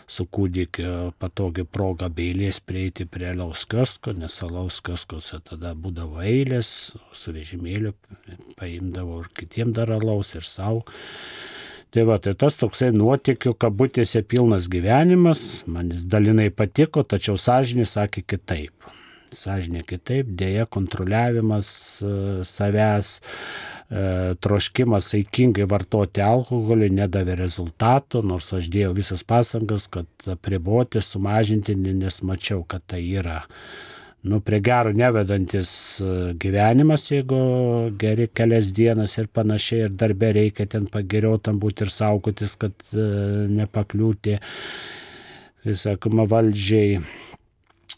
su 0.08 0.24
kūdikiu 0.24 1.12
patogi 1.20 1.66
proga 1.68 2.08
be 2.08 2.30
eilės 2.30 2.62
prieiti 2.64 3.04
prie 3.04 3.28
alaus 3.34 3.66
kiosko, 3.68 4.16
nes 4.16 4.38
alaus 4.48 4.80
kioskose 4.84 5.42
tada 5.44 5.74
būdavo 5.76 6.24
eilės, 6.24 6.94
su 7.12 7.36
vežimėliu 7.36 7.92
paimdavo 8.56 9.20
ir 9.20 9.30
kitiem 9.36 9.76
dar 9.76 9.92
alaus 9.92 10.32
ir 10.32 10.48
savo. 10.48 10.86
Tai 11.92 12.08
va, 12.08 12.16
tai 12.18 12.32
tas 12.40 12.56
toksai 12.56 12.88
nuotikių 12.96 13.52
kabutėse 13.60 14.24
pilnas 14.24 14.72
gyvenimas, 14.72 15.62
man 15.68 15.92
jis 15.92 16.08
dalinai 16.08 16.48
patiko, 16.48 17.04
tačiau 17.04 17.36
sąžinė 17.36 17.84
sakė 17.84 18.24
kitaip. 18.24 18.94
Sąžinė 19.34 19.84
kitaip, 19.88 20.30
dėja 20.38 20.66
kontroliavimas 20.70 21.68
e, 22.02 22.16
savęs, 22.48 23.18
E, 23.94 24.34
troškimas 24.40 25.10
saikingai 25.12 25.66
vartoti 25.68 26.22
alkoholį 26.24 26.88
nedavė 26.96 27.34
rezultatų, 27.36 28.22
nors 28.24 28.48
aš 28.56 28.70
dėjau 28.72 28.94
visas 28.96 29.20
pastangas, 29.28 29.90
kad 29.92 30.08
apriboti, 30.32 31.02
sumažinti, 31.04 31.76
nes 31.76 32.22
mačiau, 32.24 32.62
kad 32.64 32.82
tai 32.88 33.02
yra 33.04 33.42
nu, 34.24 34.38
prie 34.40 34.62
gero 34.64 34.94
nevedantis 34.96 35.74
e, 36.00 36.14
gyvenimas, 36.40 37.04
jeigu 37.12 37.42
geri 38.00 38.30
kelias 38.32 38.72
dienas 38.72 39.18
ir 39.20 39.28
panašiai, 39.28 39.84
ir 39.84 39.94
darbė 40.00 40.32
reikia 40.40 40.66
ten 40.74 40.88
pageriautam 40.88 41.60
būti 41.60 41.84
ir 41.84 41.92
saugotis, 41.92 42.56
kad 42.56 42.88
nepakliūti, 42.94 44.40
sakoma, 45.84 46.24
valdžiai. 46.24 47.02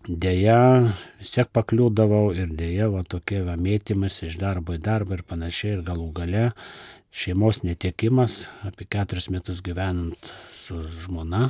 Deja, 0.06 0.86
vis 1.18 1.32
tiek 1.34 1.48
pakliūdavau 1.50 2.28
ir 2.38 2.52
deja, 2.54 2.86
va 2.92 3.00
tokie 3.02 3.40
va 3.42 3.56
mėtymas 3.58 4.20
iš 4.22 4.36
darbo 4.38 4.76
į 4.76 4.78
darbą 4.84 5.16
ir 5.16 5.24
panašiai 5.26 5.72
ir 5.74 5.82
galų 5.82 6.12
gale 6.14 6.44
šeimos 7.10 7.64
netiekimas, 7.64 8.44
apie 8.62 8.86
keturis 8.86 9.26
metus 9.34 9.64
gyvenant 9.66 10.30
su 10.54 10.78
žmona, 11.02 11.48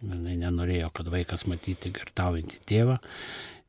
jinai 0.00 0.38
nenorėjo, 0.40 0.88
kad 0.96 1.10
vaikas 1.12 1.44
matyti 1.52 1.92
girtaujantį 1.92 2.62
tėvą, 2.70 2.96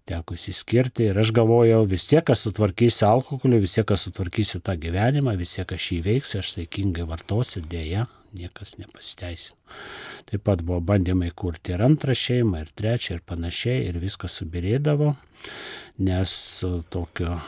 teko 0.08 0.40
įsiskirti 0.40 1.10
ir 1.10 1.20
aš 1.20 1.34
galvojau, 1.36 1.82
vis 1.92 2.08
tiek 2.08 2.32
aš 2.32 2.48
sutvarkysiu 2.48 3.10
alkoholį, 3.10 3.60
vis 3.66 3.76
tiek 3.76 3.92
aš 3.92 4.08
sutvarkysiu 4.08 4.64
tą 4.64 4.78
gyvenimą, 4.80 5.36
vis 5.42 5.58
tiek 5.58 5.76
aš 5.76 5.92
jį 5.98 6.00
veiksiu, 6.08 6.40
aš 6.40 6.56
saikingai 6.56 7.10
vartosiu, 7.12 7.66
dėja, 7.68 8.08
niekas 8.38 8.76
nepasiteisino. 8.80 9.58
Taip 10.30 10.44
pat 10.46 10.64
buvo 10.66 10.82
bandymai 10.92 11.32
kurti 11.36 11.74
ir 11.76 11.84
antrą 11.86 12.16
šeimą, 12.18 12.64
ir 12.66 12.74
trečią, 12.78 13.18
ir 13.18 13.24
panašiai, 13.26 13.88
ir 13.90 14.02
viskas 14.02 14.38
subirėdavo, 14.42 15.14
nes 16.06 16.36
tokio 16.94 17.40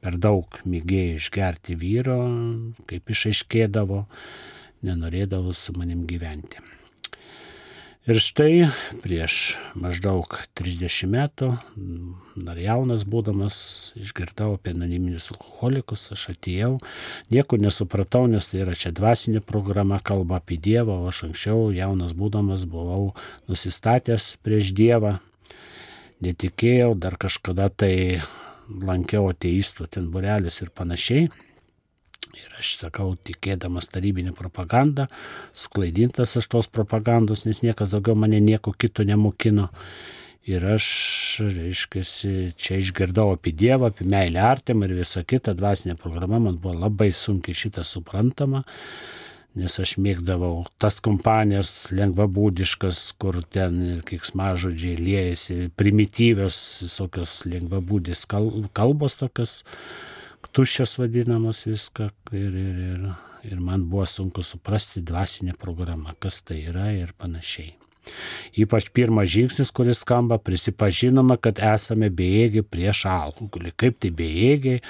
per 0.00 0.16
daug 0.20 0.60
mėgėjų 0.64 1.16
išgerti 1.20 1.76
vyro, 1.80 2.18
kaip 2.90 3.14
išaiškėdavo, 3.14 4.04
nenorėdavo 4.88 5.56
su 5.56 5.76
manim 5.76 6.06
gyventi. 6.08 6.79
Ir 8.08 8.16
štai 8.16 8.70
prieš 9.04 9.58
maždaug 9.76 10.38
30 10.56 11.04
metų, 11.12 11.50
dar 12.32 12.56
jaunas 12.56 13.02
būdamas, 13.04 13.58
išgirdau 14.00 14.54
apie 14.56 14.72
anoniminius 14.72 15.26
alkoholikus, 15.34 16.06
aš 16.16 16.30
atėjau, 16.32 16.70
nieko 17.28 17.58
nesupratau, 17.60 18.24
nes 18.24 18.48
tai 18.48 18.62
yra 18.62 18.72
čia 18.72 18.94
dvasinė 18.96 19.42
programa, 19.44 20.00
kalba 20.00 20.38
apie 20.40 20.56
Dievą, 20.56 20.96
o 20.96 21.10
aš 21.12 21.26
anksčiau 21.28 21.68
jaunas 21.76 22.16
būdamas 22.16 22.64
buvau 22.64 23.12
nusistatęs 23.52 24.30
prieš 24.40 24.72
Dievą, 24.80 25.18
netikėjau, 26.24 26.94
dar 26.96 27.20
kažkada 27.20 27.68
tai 27.68 28.24
lankiau 28.80 29.28
ateistų 29.28 29.92
ten 29.92 30.08
burelius 30.08 30.62
ir 30.64 30.72
panašiai. 30.72 31.28
Ir 32.28 32.52
aš 32.60 32.74
sakau, 32.78 33.14
tikėdamas 33.26 33.88
tarybinį 33.90 34.34
propagandą, 34.38 35.06
suklaidintas 35.56 36.36
aš 36.38 36.46
tos 36.52 36.66
propagandos, 36.70 37.46
nes 37.48 37.62
niekas 37.64 37.94
daugiau 37.94 38.14
mane 38.14 38.38
nieko 38.44 38.74
kito 38.76 39.06
nemokino. 39.08 39.70
Ir 40.50 40.64
aš, 40.74 40.84
reiškia, 41.56 42.02
čia 42.56 42.78
išgirdau 42.80 43.34
apie 43.34 43.52
Dievą, 43.56 43.90
apie 43.90 44.06
meilę 44.08 44.40
artimą 44.40 44.86
ir 44.86 44.94
visą 45.00 45.24
kitą 45.28 45.56
dvasinę 45.56 45.96
programą, 46.00 46.38
man 46.46 46.60
buvo 46.60 46.76
labai 46.78 47.10
sunkiai 47.16 47.56
šitą 47.56 47.84
suprantama, 47.88 48.62
nes 49.60 49.80
aš 49.82 49.96
mėgdavau 50.00 50.66
tas 50.80 51.00
kompanijas 51.04 51.72
lengvabūdiškas, 51.92 53.02
kur 53.20 53.40
ten 53.52 54.00
kiksmažodžiai 54.08 55.00
liejasi, 55.00 55.58
primityvios 55.76 56.62
visokios 56.86 57.40
lengvabūdės 57.48 58.24
kalbos 58.30 59.20
tokios, 59.20 59.60
tuščias 60.56 60.96
vadinamas 61.00 61.64
viską 61.68 62.10
ir, 62.32 62.56
ir, 62.64 62.80
ir, 62.92 63.04
ir 63.50 63.60
man 63.60 63.86
buvo 63.90 64.06
sunku 64.08 64.44
suprasti 64.46 65.04
dvasinę 65.06 65.56
programą, 65.60 66.16
kas 66.18 66.42
tai 66.46 66.62
yra 66.72 66.90
ir 66.96 67.14
panašiai. 67.18 67.74
Ypač 68.56 68.88
pirmas 68.96 69.28
žingsnis, 69.30 69.70
kuris 69.76 70.00
skamba, 70.02 70.38
prisipažinoma, 70.42 71.36
kad 71.44 71.60
esame 71.62 72.08
bejėgiai 72.20 72.64
prieš 72.66 73.04
alkoholį. 73.12 73.74
Kaip 73.76 73.98
tai 74.02 74.10
bejėgiai? 74.16 74.80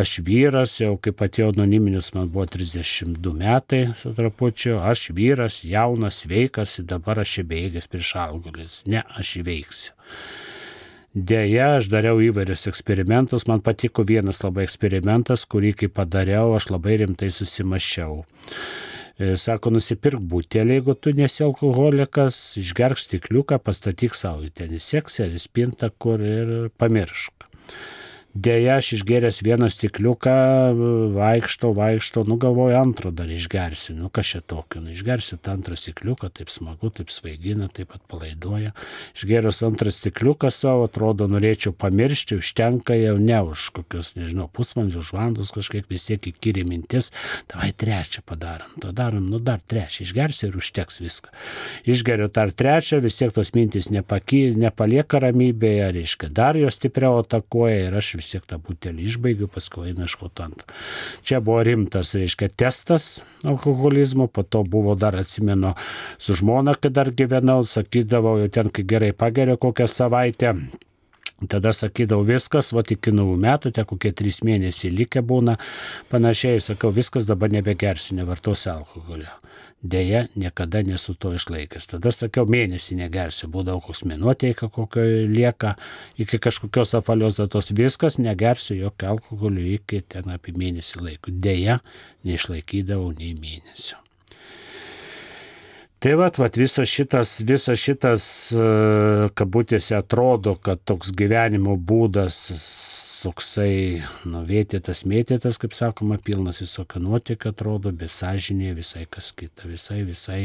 Aš 0.00 0.16
vyras, 0.26 0.76
jau 0.80 0.94
kaip 1.02 1.20
atėjo 1.26 1.50
anoniminis, 1.52 2.12
man 2.14 2.30
buvo 2.32 2.46
32 2.46 3.34
metai 3.36 3.82
su 3.98 4.12
trapučiu, 4.16 4.78
aš 4.78 5.08
vyras, 5.16 5.60
jaunas, 5.66 6.22
sveikas 6.24 6.78
dabar 6.92 7.22
aš 7.24 7.40
bejėgis 7.50 7.90
prieš 7.90 8.14
alkoholį. 8.24 8.68
Ne, 8.94 9.04
aš 9.20 9.36
įveiksiu. 9.42 9.92
Deja, 11.10 11.72
aš 11.80 11.88
dariau 11.90 12.20
įvairius 12.22 12.68
eksperimentus, 12.70 13.48
man 13.50 13.58
patiko 13.66 14.04
vienas 14.06 14.44
labai 14.44 14.62
eksperimentas, 14.62 15.42
kurį 15.50 15.72
kai 15.80 15.88
padariau, 15.90 16.52
aš 16.54 16.68
labai 16.70 17.00
rimtai 17.00 17.32
susimašiau. 17.34 18.20
E, 19.18 19.32
sako, 19.34 19.72
nusipirk 19.74 20.22
butelį, 20.22 20.76
jeigu 20.76 20.94
tu 20.94 21.10
nesi 21.18 21.42
alkoholikas, 21.42 22.38
išgerk 22.62 23.02
stikliuką, 23.02 23.58
pastatyk 23.58 24.14
savo 24.14 24.46
ten 24.54 24.70
į 24.70 24.78
seksą 24.78 25.26
ar 25.26 25.34
į 25.34 25.42
spintą, 25.42 25.90
kur 25.98 26.22
ir 26.22 26.70
pamiršk. 26.78 27.50
Deja, 28.34 28.76
aš 28.78 28.92
išgeręs 28.94 29.40
vieną 29.42 29.66
stikliuką, 29.74 30.32
vaikštau, 31.16 31.72
vaikštau, 31.74 32.22
nu 32.30 32.36
galvoju, 32.38 32.76
antrą 32.78 33.10
dar 33.10 33.26
išgersiu, 33.26 33.96
nu 33.98 34.06
kas 34.06 34.28
čia 34.30 34.38
tokio, 34.46 34.78
nu 34.84 34.92
išgersiu 34.94 35.34
tą 35.42 35.56
antrą 35.56 35.74
stikliuką, 35.74 36.30
taip 36.38 36.52
smagu, 36.54 36.92
taip 36.94 37.10
svaigina, 37.10 37.66
taip 37.74 37.90
atpalaiduoja. 37.96 38.70
Išgerus 39.18 39.64
antrą 39.66 39.90
stikliuką 39.90 40.46
savo, 40.54 40.84
atrodo, 40.86 41.26
norėčiau 41.26 41.74
pamiršti, 41.74 42.38
užtenka 42.38 42.94
jau 42.94 43.16
ne 43.18 43.40
už 43.48 43.64
kokius, 43.80 44.12
nežinau, 44.14 44.46
pusvalandžius, 44.46 45.10
už 45.10 45.18
valandos 45.18 45.50
kažkiek 45.50 45.90
vis 45.90 46.06
tiek 46.06 46.30
įkyri 46.30 46.62
mintis, 46.70 47.10
tavai 47.50 47.72
trečią 47.74 48.22
padarom, 48.22 48.78
to 48.78 48.94
darom, 48.94 49.26
nu 49.26 49.42
dar 49.42 49.58
trečią, 49.58 50.06
išgersiu 50.06 50.52
ir 50.52 50.60
užteks 50.62 51.02
viską. 51.02 51.34
Išgeriu 51.82 52.30
dar 52.30 52.54
trečią, 52.54 53.02
vis 53.02 53.18
tiek 53.18 53.34
tos 53.34 53.50
mintis 53.58 53.90
nepaky, 53.90 54.54
nepalieka 54.54 55.18
ramybėje, 55.26 55.90
reiškia, 55.98 56.30
dar 56.30 56.54
jos 56.54 56.78
stipriau 56.78 57.24
atakuoja 57.24 57.90
ir 57.90 57.98
aš 57.98 58.19
vis 58.20 58.30
tiek 58.34 58.44
tą 58.48 58.60
butelį 58.62 59.08
išbaigiu, 59.08 59.48
paskui 59.50 59.90
einu 59.90 60.06
iškoti 60.06 60.44
ant. 60.46 60.62
Čia 61.26 61.40
buvo 61.44 61.64
rimtas, 61.66 62.12
reiškia, 62.18 62.50
testas 62.60 63.08
alkoholizmo, 63.48 64.28
po 64.28 64.44
to 64.44 64.62
buvo 64.68 64.94
dar, 65.00 65.18
atsimenu, 65.20 65.74
su 66.20 66.36
žmona, 66.38 66.76
kai 66.76 66.92
dar 66.94 67.10
gyvenau, 67.16 67.64
sakydavau, 67.68 68.38
jau 68.44 68.52
ten, 68.52 68.70
kai 68.70 68.86
gerai 68.86 69.12
pageriu 69.16 69.58
kokią 69.60 69.88
savaitę. 69.90 70.54
Tada 71.48 71.72
sakydavau 71.72 72.26
viskas, 72.28 72.68
va 72.76 72.84
iki 72.84 73.14
naujų 73.16 73.38
metų, 73.40 73.72
te 73.72 73.84
kokie 73.88 74.12
trys 74.12 74.42
mėnesiai 74.44 74.92
likę 74.92 75.22
būna, 75.24 75.56
panašiai 76.12 76.60
sakau, 76.60 76.92
viskas 76.92 77.28
dabar 77.28 77.48
nebegersiu, 77.54 78.18
nevartosiu 78.18 78.74
alkoholio. 78.74 79.32
Deja, 79.82 80.26
niekada 80.36 80.82
nesu 80.84 81.14
to 81.16 81.32
išlaikęs. 81.32 81.86
Tada 81.94 82.12
sakiau, 82.12 82.44
mėnesį 82.44 82.98
negersiu, 82.98 83.48
būdavo 83.48 83.80
koks 83.86 84.02
minuotėka 84.04 84.68
kokio 84.68 85.06
lieka, 85.30 85.72
iki 86.20 86.36
kažkokios 86.36 86.92
apvalios 86.98 87.38
datos 87.40 87.72
viskas, 87.72 88.18
negersiu 88.20 88.76
jokio 88.76 89.14
alkoholio 89.14 89.64
iki 89.78 90.02
ten 90.04 90.28
apie 90.36 90.52
mėnesį 90.52 91.00
laiko. 91.06 91.32
Deja, 91.32 91.80
neišlaikydavau 92.28 93.14
nei 93.16 93.32
mėnesio. 93.40 93.96
Tai 96.00 96.14
vat, 96.16 96.38
vat 96.40 96.54
visas 96.56 96.88
šitas, 96.88 97.34
visas 97.44 97.80
šitas, 97.80 98.22
kabutėse 99.36 99.96
atrodo, 99.96 100.54
kad 100.60 100.80
toks 100.88 101.12
gyvenimo 101.16 101.74
būdas 101.76 102.36
toksai, 103.22 104.02
nu, 104.28 104.40
vėtytas, 104.48 105.02
mėtytas, 105.08 105.58
kaip 105.60 105.74
sakoma, 105.76 106.16
pilnas 106.24 106.60
visokio 106.62 107.00
nuotėkio 107.02 107.52
atrodo, 107.52 107.92
bet 107.96 108.12
sąžinė 108.14 108.72
visai 108.78 109.04
kas 109.10 109.30
kita, 109.36 109.68
visai, 109.68 110.00
visai 110.08 110.38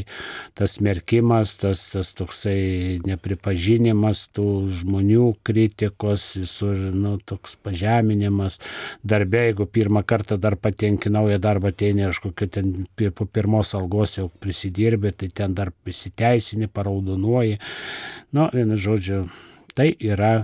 tas 0.57 0.77
merkimas, 0.83 1.55
tas, 1.61 1.85
tas 1.93 2.11
toksai 2.17 2.99
nepripažinimas 3.07 4.25
tų 4.35 4.47
žmonių 4.81 5.29
kritikos, 5.47 6.27
visur, 6.41 6.75
nu, 6.95 7.15
toks 7.23 7.55
pažeminimas, 7.65 8.59
darbė, 9.03 9.47
jeigu 9.49 9.69
pirmą 9.69 10.03
kartą 10.07 10.39
dar 10.41 10.57
patenki 10.59 11.13
naują 11.13 11.39
darbą, 11.43 11.71
ateini 11.73 12.09
aš 12.09 12.23
kokio 12.27 12.49
ten 12.57 12.75
po 13.15 13.25
pirmos 13.25 13.75
algos 13.77 14.17
jau 14.19 14.27
prisidirbė, 14.43 15.15
tai 15.15 15.31
ten 15.33 15.55
dar 15.57 15.71
prisiteisini, 15.85 16.67
paraudonuoji. 16.71 17.57
Nu, 18.35 18.49
vienu 18.53 18.77
žodžiu, 18.79 19.25
tai 19.75 19.93
yra 19.99 20.35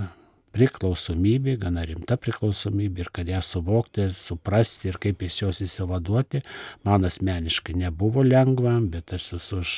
priklausomybė, 0.55 1.57
gana 1.61 1.85
rimta 1.87 2.17
priklausomybė 2.21 3.05
ir 3.05 3.11
kad 3.15 3.29
ją 3.31 3.41
suvokti, 3.45 4.09
suprasti 4.15 4.91
ir 4.91 4.99
kaip 5.01 5.23
iš 5.27 5.43
jos 5.45 5.61
įsivaduoti, 5.67 6.43
man 6.87 7.07
asmeniškai 7.07 7.77
nebuvo 7.85 8.25
lengva, 8.25 8.77
bet 8.93 9.15
aš 9.17 9.33
esu 9.39 9.61
už 9.61 9.77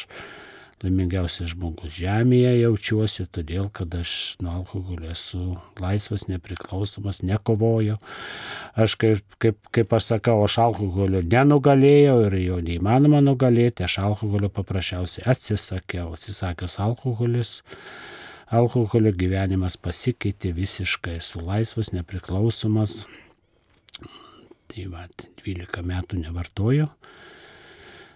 laimingiausias 0.83 1.53
žmogus 1.53 1.93
žemėje 1.95 2.51
jaučiuosi, 2.59 3.25
todėl 3.31 3.69
kad 3.75 3.93
aš 3.95 4.35
nuo 4.43 4.57
alkoholio 4.59 5.11
esu 5.13 5.55
laisvas, 5.79 6.25
nepriklausomas, 6.27 7.21
nekovoju. 7.23 7.95
Aš 8.75 8.97
kaip, 8.99 9.37
kaip, 9.43 9.59
kaip 9.75 9.95
aš 9.95 10.09
sakau, 10.13 10.41
aš 10.43 10.59
alkoholio 10.65 11.23
nenugalėjau 11.23 12.17
ir 12.27 12.39
jo 12.41 12.59
neįmanoma 12.65 13.23
nugalėti, 13.23 13.85
aš 13.87 14.01
alkoholio 14.09 14.51
paprasčiausiai 14.51 15.29
atsisakiau, 15.33 16.11
atsisakęs 16.17 16.79
alkoholis 16.83 17.61
alkoholio 18.53 19.13
gyvenimas 19.17 19.77
pasikeitė 19.81 20.53
visiškai, 20.57 21.17
esu 21.21 21.41
laisvas, 21.43 21.91
nepriklausomas. 21.95 23.03
Tai 24.71 24.87
va, 24.93 25.07
12 25.43 25.85
metų 25.89 26.21
nevartoju 26.23 26.89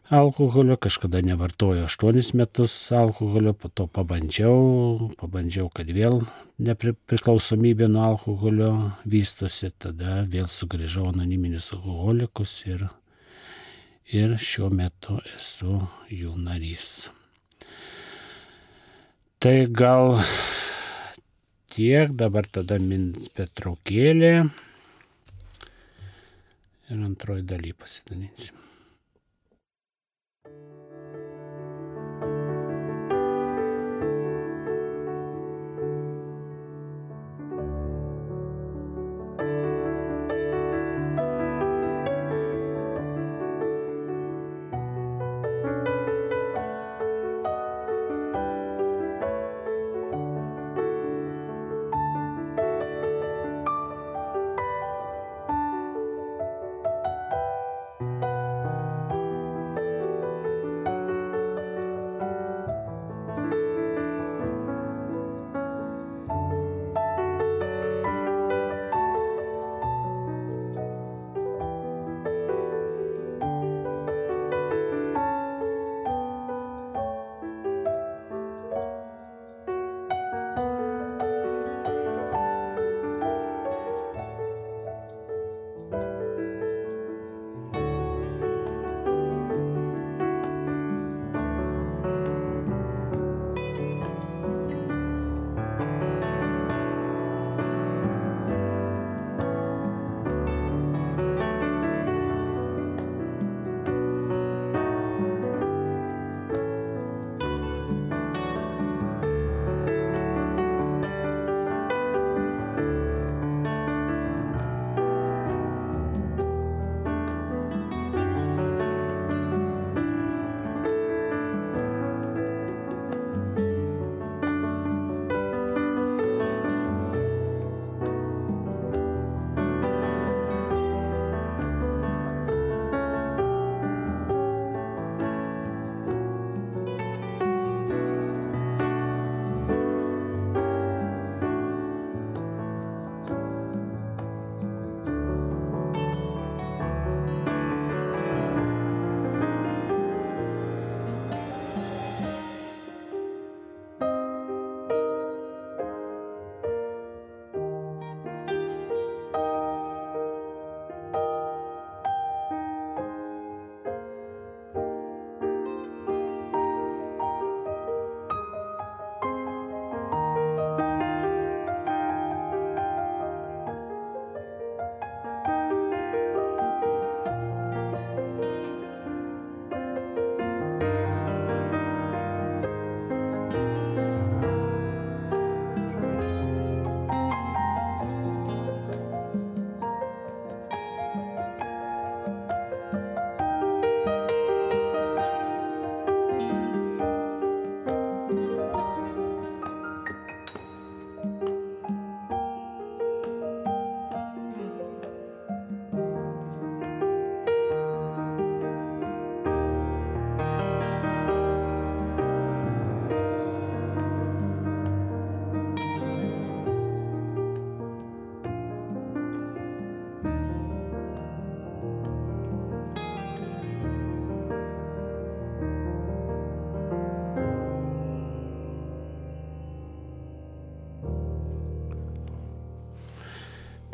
alkoholio, 0.09 0.77
kažkada 0.77 1.21
nevartoju 1.21 1.83
8 1.83 2.35
metus 2.35 2.91
alkoholio, 2.91 3.53
po 3.53 3.67
to 3.67 3.87
pabandžiau, 3.87 5.11
pabandžiau, 5.19 5.67
kad 5.73 5.89
vėl 5.91 6.21
nepriklausomybė 6.63 7.89
nuo 7.91 8.05
alkoholio 8.13 8.71
vystosi, 9.05 9.71
tada 9.77 10.23
vėl 10.23 10.47
sugrįžau 10.47 11.09
anoniminius 11.11 11.73
alkoholikus 11.75 12.55
ir, 12.71 12.87
ir 14.07 14.37
šiuo 14.39 14.71
metu 14.71 15.19
esu 15.35 15.81
jų 16.09 16.37
narys. 16.39 17.09
Tai 19.37 19.67
gal 19.69 20.15
tiek, 21.69 22.09
dabar 22.17 22.47
tada 22.49 22.79
min 22.81 23.11
petraukėlė 23.37 24.31
ir 26.89 27.03
antroji 27.05 27.45
daly 27.45 27.75
pasidalinsim. 27.77 28.66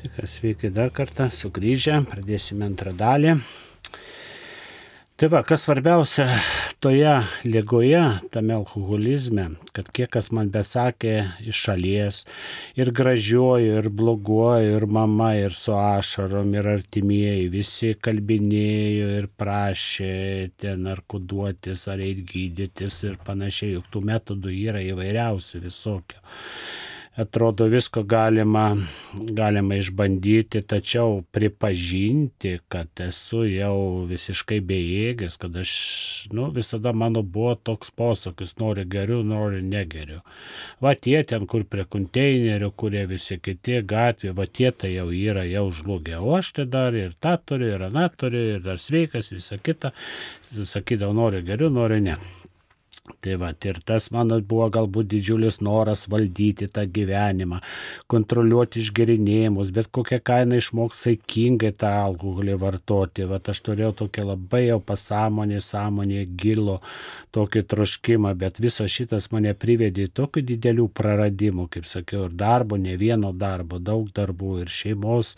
Tik 0.03 0.17
sveiki 0.27 0.67
dar 0.75 0.89
kartą, 0.91 1.29
sugrįžę, 1.31 2.01
pradėsime 2.11 2.65
antrą 2.67 2.91
dalį. 2.99 3.37
Tai 5.15 5.29
va, 5.31 5.39
kas 5.47 5.63
svarbiausia 5.63 6.25
toje 6.83 7.13
lygoje, 7.47 8.01
tame 8.33 8.57
alkoholizme, 8.57 9.45
kad 9.71 9.87
kiek 9.95 10.11
kas 10.11 10.27
man 10.35 10.51
besakė 10.51 11.13
iš 11.47 11.63
šalies, 11.69 12.19
ir 12.75 12.91
gražiuoju, 12.99 13.79
ir 13.79 13.87
bloguoju, 14.01 14.75
ir 14.81 14.87
mama, 14.99 15.31
ir 15.39 15.55
su 15.55 15.71
ašarom, 15.79 16.51
ir 16.57 16.67
artimieji, 16.73 17.47
visi 17.53 17.95
kalbinėjo 17.95 19.11
ir 19.21 19.31
prašė 19.39 20.13
ten 20.59 20.89
ar 20.91 21.05
kuduotis, 21.07 21.87
ar 21.87 22.03
eiti 22.03 22.27
gydytis 22.33 22.99
ir 23.07 23.21
panašiai, 23.23 23.77
juk 23.77 23.87
tų 23.93 24.03
metodų 24.11 24.57
yra 24.65 24.83
įvairiausių 24.91 25.63
visokių 25.69 26.19
atrodo 27.15 27.65
visko 27.65 28.03
galima, 28.03 28.77
galima 29.13 29.75
išbandyti, 29.75 30.61
tačiau 30.61 31.21
pripažinti, 31.31 32.57
kad 32.67 32.87
esu 33.05 33.43
jau 33.45 34.05
visiškai 34.09 34.57
bejėgis, 34.65 35.37
kad 35.41 35.57
aš, 35.61 35.73
nu, 36.33 36.49
visada 36.55 36.93
mano 36.93 37.21
buvo 37.21 37.53
toks 37.55 37.93
posakis, 37.93 38.55
nori 38.57 38.85
geriau, 38.89 39.21
nori 39.21 39.61
negeriau. 39.61 40.23
Va 40.81 40.95
tie 40.97 41.21
ten, 41.29 41.45
kur 41.49 41.67
prie 41.69 41.85
konteinerių, 41.85 42.71
kurie 42.73 43.05
visi 43.09 43.37
kiti 43.37 43.83
gatvė, 43.85 44.33
va 44.33 44.49
tie 44.49 44.71
tai 44.71 44.95
jau 44.95 45.11
yra 45.13 45.45
jau 45.45 45.67
žlugę, 45.69 46.17
o 46.17 46.33
aš 46.39 46.53
tai 46.57 46.65
dar 46.65 46.97
ir 46.97 47.13
tą 47.21 47.37
turiu, 47.45 47.75
ir 47.75 47.89
aną 47.91 48.09
turiu, 48.17 48.47
ir 48.55 48.65
dar 48.65 48.81
sveikas, 48.81 49.29
visą 49.35 49.61
kitą, 49.61 49.93
sakydavau, 50.49 51.13
nori 51.13 51.45
geriau, 51.45 51.69
nori 51.69 52.01
ne. 52.01 52.17
Tai 53.03 53.33
va, 53.35 53.49
ir 53.67 53.81
tas 53.83 54.05
mano 54.15 54.37
buvo 54.47 54.69
galbūt 54.71 55.09
didžiulis 55.11 55.57
noras 55.59 56.05
valdyti 56.11 56.69
tą 56.71 56.85
gyvenimą, 56.87 57.57
kontroliuoti 58.07 58.79
išgerinėjimus, 58.79 59.73
bet 59.75 59.89
kokią 59.91 60.21
kainą 60.23 60.61
išmokti 60.61 60.99
saikingai 61.01 61.73
tą 61.75 61.89
alkoholį 62.05 62.55
vartoti. 62.61 63.25
Va, 63.27 63.41
aš 63.43 63.59
turėjau 63.65 63.89
tokią 64.05 64.23
labai 64.29 64.61
jau 64.69 64.77
pasąmonį, 64.87 65.59
sąmonį, 65.67 66.21
gilo 66.39 66.77
tokį 67.35 67.65
troškimą, 67.73 68.31
bet 68.39 68.61
visas 68.63 68.95
šitas 68.95 69.27
mane 69.35 69.51
privedė 69.51 70.07
į 70.07 70.13
tokių 70.21 70.45
didelių 70.53 70.87
praradimų, 70.95 71.67
kaip 71.75 71.91
sakiau, 71.91 72.29
ir 72.29 72.39
darbo, 72.39 72.79
ne 72.79 72.95
vieno 72.95 73.33
darbo, 73.35 73.81
daug 73.83 74.07
darbų, 74.15 74.61
ir 74.63 74.71
šeimos, 74.71 75.33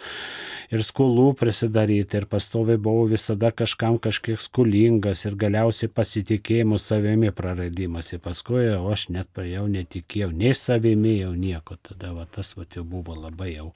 ir 0.70 0.86
skolų 0.86 1.32
prisidaryti, 1.42 2.22
ir 2.22 2.30
pastoviai 2.30 2.78
buvau 2.78 3.10
visada 3.10 3.50
kažkam 3.50 3.98
kažkiek 3.98 4.38
skolingas, 4.38 5.26
ir 5.26 5.42
galiausiai 5.48 5.90
pasitikėjimu 5.90 6.78
savimi 6.78 7.34
praradęs 7.34 7.55
praradimas. 7.56 8.12
Ir 8.14 8.20
paskui 8.20 8.68
o 8.76 8.90
aš 8.92 9.10
net 9.14 9.40
jau 9.40 9.66
netikėjau 9.72 10.32
nei 10.36 10.54
savimi, 10.54 11.20
jau 11.22 11.34
nieko. 11.36 11.78
Tada 11.82 12.14
va, 12.14 12.26
tas 12.26 12.56
va, 12.58 12.66
jau 12.76 12.84
buvo 12.84 13.16
labai 13.16 13.56
jau 13.56 13.72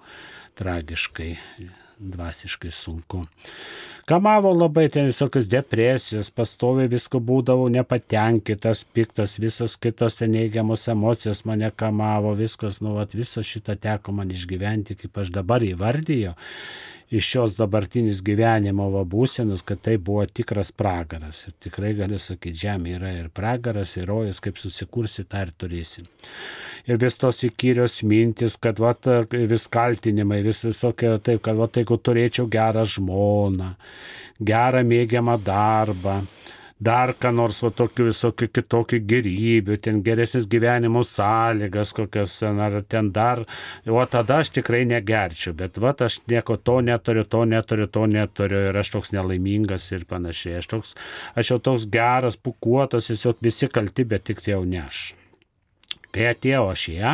tragiškai, 0.59 1.37
dvasiškai 1.99 2.71
sunku. 2.71 3.25
Kamavo 4.09 4.49
labai 4.57 4.87
ten 4.89 5.05
visokios 5.05 5.45
depresijos, 5.45 6.31
pastoviai 6.33 6.89
visko 6.89 7.19
būdavau 7.21 7.67
nepatenkintas, 7.69 8.81
piktas, 8.97 9.35
visas 9.37 9.75
kitos 9.77 10.17
ten 10.17 10.33
neigiamos 10.33 10.87
emocijos 10.89 11.43
mane 11.45 11.69
kamavo, 11.69 12.31
viskas, 12.39 12.79
nu, 12.81 12.95
vat, 12.97 13.13
visą 13.13 13.45
šitą 13.45 13.75
teko 13.77 14.15
man 14.17 14.33
išgyventi, 14.33 14.97
kaip 14.97 15.21
aš 15.21 15.29
dabar 15.35 15.61
įvardyju 15.67 16.33
iš 17.09 17.25
šios 17.25 17.55
dabartinis 17.57 18.21
gyvenimo 18.21 18.89
va 18.93 19.01
būsenos, 19.05 19.63
kad 19.65 19.81
tai 19.85 19.97
buvo 19.97 20.25
tikras 20.25 20.69
pragaras. 20.71 21.41
Ir 21.47 21.55
tikrai 21.65 21.95
galiu 21.97 22.19
sakyti, 22.21 22.65
žemė 22.65 22.95
yra 22.99 23.13
ir 23.17 23.31
pragaras, 23.33 23.95
ir 23.97 24.05
rojas, 24.09 24.41
kaip 24.43 24.61
susikursi, 24.61 25.25
tą 25.25 25.47
ir 25.47 25.53
turėsi. 25.57 26.05
Ir 26.87 26.99
vis 27.01 27.19
tos 27.19 27.43
įkyrios 27.47 27.99
mintis, 28.07 28.55
kad 28.61 28.79
va, 28.79 28.93
vis 29.31 29.67
kaltinimai, 29.71 30.41
vis 30.45 30.63
visokie 30.67 31.11
taip, 31.23 31.43
kad 31.45 31.59
va, 31.59 31.67
tai 31.67 31.83
jeigu 31.83 31.99
turėčiau 31.99 32.47
gerą 32.51 32.85
žmoną, 32.87 33.73
gerą 34.39 34.85
mėgiamą 34.87 35.35
darbą, 35.43 36.21
dar 36.79 37.11
ką 37.19 37.31
nors 37.35 37.59
va 37.63 37.69
tokių 37.75 38.07
visokių 38.07 38.47
kitokių 38.55 38.99
gerybių, 39.11 39.77
ten 39.83 39.99
geresnis 40.03 40.47
gyvenimo 40.49 41.03
sąlygas, 41.03 41.91
kokias 41.95 42.37
ten 42.39 42.61
ar 42.63 42.79
ten 42.87 43.11
dar, 43.15 43.43
o 43.83 44.05
tada 44.07 44.39
aš 44.43 44.53
tikrai 44.55 44.85
negerčiau, 44.87 45.53
bet 45.59 45.77
va 45.77 45.93
aš 46.07 46.21
nieko 46.31 46.55
to 46.57 46.79
neturiu, 46.85 47.27
to 47.27 47.43
neturiu, 47.45 47.87
to 47.91 48.07
neturiu 48.07 48.69
ir 48.71 48.79
aš 48.79 48.95
toks 48.95 49.13
nelaimingas 49.15 49.91
ir 49.91 50.07
panašiai. 50.07 50.63
Aš, 50.63 50.71
toks, 50.71 50.95
aš 51.35 51.53
jau 51.53 51.59
toks 51.59 51.89
geras, 51.91 52.39
pukuotas, 52.39 53.11
tiesiog 53.11 53.43
visi 53.43 53.67
kalti, 53.67 54.07
bet 54.07 54.29
tik 54.31 54.45
tai 54.45 54.55
jau 54.55 54.63
ne 54.63 54.85
aš. 54.87 55.18
Kai 56.09 56.25
atėjau 56.31 56.63
aš 56.71 56.83
į 56.89 56.93
ją 56.95 57.11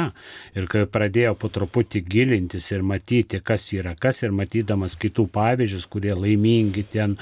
ir 0.56 0.68
kai 0.72 0.86
pradėjau 0.88 1.34
po 1.40 1.50
truputį 1.52 2.00
gilintis 2.08 2.70
ir 2.72 2.84
matyti, 2.88 3.42
kas 3.44 3.66
yra 3.76 3.92
kas 4.00 4.22
ir 4.24 4.32
matydamas 4.36 4.96
kitų 5.02 5.26
pavyzdžius, 5.36 5.88
kurie 5.92 6.14
laimingi 6.16 6.86
ten 6.94 7.18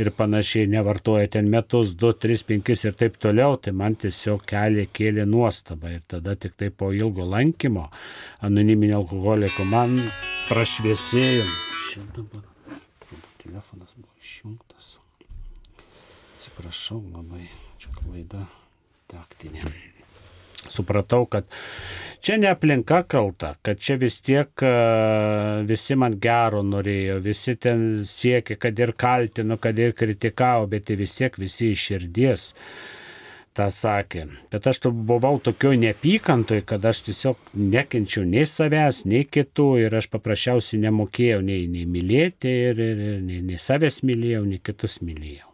ir 0.00 0.08
panašiai 0.16 0.70
nevartoja 0.72 1.28
ten 1.36 1.50
metus, 1.52 1.92
du, 2.00 2.14
tris, 2.16 2.44
penkis 2.48 2.86
ir 2.88 2.96
taip 2.96 3.20
toliau, 3.20 3.58
tai 3.60 3.76
man 3.76 3.98
tiesiog 4.00 4.46
kelią 4.48 4.86
kėlė 4.96 5.28
nuostaba. 5.28 5.92
Ir 5.92 6.00
tada 6.08 6.38
tik 6.40 6.56
tai 6.56 6.72
po 6.72 6.88
ilgo 6.96 7.28
lankymo 7.28 7.90
anoniminio 8.40 9.02
alkoholiko 9.02 9.68
man 9.68 10.00
prašviesėjo. 10.48 11.44
Telefonas 13.44 13.92
buvo 13.98 14.16
išjungtas. 14.24 14.96
Atsiprašau 16.38 17.02
labai, 17.12 17.44
čia 17.76 17.92
klaida 18.00 18.46
taktinė 19.12 19.66
supratau, 20.68 21.24
kad 21.30 21.48
čia 22.20 22.36
ne 22.36 22.50
aplinka 22.52 23.02
kalta, 23.08 23.54
kad 23.62 23.80
čia 23.80 23.96
vis 24.00 24.20
tiek 24.24 24.64
visi 25.66 25.96
man 25.96 26.18
gero 26.20 26.62
norėjo, 26.66 27.18
visi 27.24 27.56
ten 27.56 28.02
siekė, 28.06 28.58
kad 28.60 28.78
ir 28.78 28.94
kaltino, 28.98 29.56
kad 29.62 29.78
ir 29.78 29.96
kritikavo, 29.96 30.68
bet 30.70 30.92
vis 31.00 31.16
tiek 31.20 31.38
visi 31.40 31.72
iš 31.74 31.86
širdies 31.90 32.50
tą 33.56 33.66
sakė. 33.74 34.26
Bet 34.52 34.66
aš 34.70 34.82
buvau 34.94 35.40
tokio 35.42 35.72
neapykantoj, 35.74 36.62
kad 36.68 36.84
aš 36.86 37.02
tiesiog 37.08 37.52
nekenčiau 37.58 38.24
nei 38.24 38.46
savęs, 38.46 39.04
nei 39.10 39.26
kitų 39.26 39.68
ir 39.84 39.98
aš 39.98 40.10
paprasčiausiai 40.12 40.84
nemokėjau 40.86 41.42
nei, 41.44 41.66
nei 41.70 41.86
mylėti, 41.90 42.56
ir, 42.70 42.84
ir, 42.90 43.06
ir, 43.10 43.22
nei, 43.26 43.42
nei 43.50 43.58
savęs 43.60 44.02
mylėjau, 44.06 44.44
nei 44.46 44.62
kitus 44.62 45.00
mylėjau. 45.02 45.49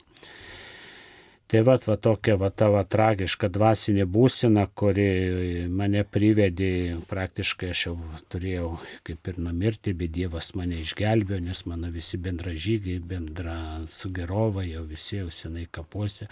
Tai 1.46 1.60
va, 1.62 1.76
va 1.78 1.94
tokia 1.94 2.34
va 2.34 2.48
tavo 2.50 2.80
tragiška 2.82 3.46
dvasinė 3.54 4.02
būsena, 4.10 4.64
kuri 4.74 5.68
mane 5.70 6.00
privedė, 6.02 6.96
praktiškai 7.06 7.68
aš 7.70 7.82
jau 7.84 7.92
turėjau 8.34 8.70
kaip 9.06 9.30
ir 9.30 9.38
numirti, 9.38 9.94
bet 9.94 10.10
Dievas 10.16 10.48
mane 10.58 10.80
išgelbėjo, 10.82 11.38
nes 11.46 11.60
mano 11.70 11.92
visi 11.94 12.18
bendražygiai, 12.18 12.98
bendra 12.98 13.54
sugerova, 13.86 14.64
jau 14.66 14.82
visi 14.88 15.20
jau 15.20 15.28
senai 15.30 15.68
kapuose. 15.70 16.26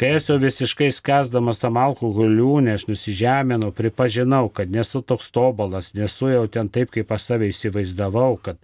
Kai 0.00 0.14
esu 0.22 0.38
visiškai 0.40 0.88
skesdamas 1.02 1.60
tam 1.60 1.76
alkoholiu, 1.76 2.54
nes 2.64 2.88
nusižeminau, 2.88 3.74
pripažinau, 3.76 4.48
kad 4.48 4.72
nesu 4.72 5.04
toks 5.04 5.28
tobalas, 5.36 5.92
nesu 6.00 6.32
jau 6.32 6.46
ten 6.48 6.72
taip, 6.72 6.94
kaip 6.96 7.12
aš 7.12 7.28
save 7.28 7.52
įsivaizdavau, 7.52 8.40
kad 8.48 8.56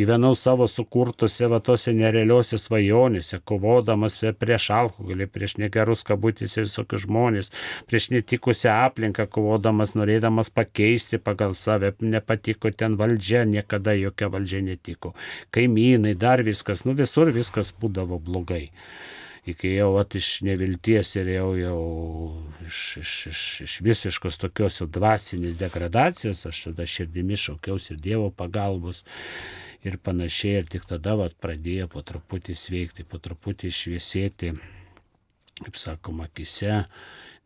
gyvenau 0.00 0.32
savo 0.32 0.64
sukurtose 0.72 1.52
va 1.52 1.60
tose 1.60 1.92
nerealiuose 1.92 2.56
svajonėse, 2.64 3.44
kovodamas 3.44 4.22
prieš 4.40 4.72
alkoholį 4.80 5.33
prieš 5.34 5.56
negerus 5.62 6.04
kabutėse 6.06 6.64
visokius 6.64 7.04
žmonės, 7.06 7.50
prieš 7.90 8.10
netikusią 8.14 8.76
aplinką, 8.86 9.26
kovodamas, 9.30 9.96
norėdamas 9.98 10.52
pakeisti 10.54 11.20
pagal 11.22 11.56
save, 11.58 11.94
nepatiko 12.00 12.72
ten 12.72 12.96
valdžia, 13.00 13.44
niekada 13.48 13.96
jokia 13.98 14.30
valdžia 14.32 14.62
netiko. 14.70 15.14
Kaimynai, 15.54 16.14
dar 16.14 16.44
viskas, 16.46 16.86
nu 16.88 16.96
visur 16.98 17.34
viskas 17.34 17.74
būdavo 17.80 18.22
blogai 18.22 18.68
iki 19.46 19.74
jau 19.74 19.90
at, 20.00 20.14
iš 20.16 20.40
nevilties 20.46 21.10
ir 21.20 21.28
jau, 21.34 21.50
jau 21.58 21.80
iš, 22.64 22.80
iš, 23.02 23.12
iš, 23.30 23.42
iš 23.66 23.74
visiškos 23.84 24.40
tokios 24.40 24.80
jau 24.80 24.88
dvasinės 24.88 25.58
degradacijos, 25.60 26.46
aš 26.48 26.62
tada 26.70 26.86
širdimi 26.88 27.36
šaukiausi 27.40 27.92
ir 27.94 28.00
Dievo 28.06 28.30
pagalbos 28.32 29.04
ir 29.84 29.98
panašiai, 30.00 30.62
ir 30.62 30.70
tik 30.72 30.88
tada 30.88 31.16
vat, 31.20 31.36
pradėjo 31.44 31.90
po 31.92 32.00
truputį 32.06 32.56
sveikti, 32.56 33.04
po 33.04 33.20
truputį 33.20 33.72
šviesėti 33.80 34.54
kaip 35.62 35.76
sakoma, 35.78 36.28
akise, 36.30 36.84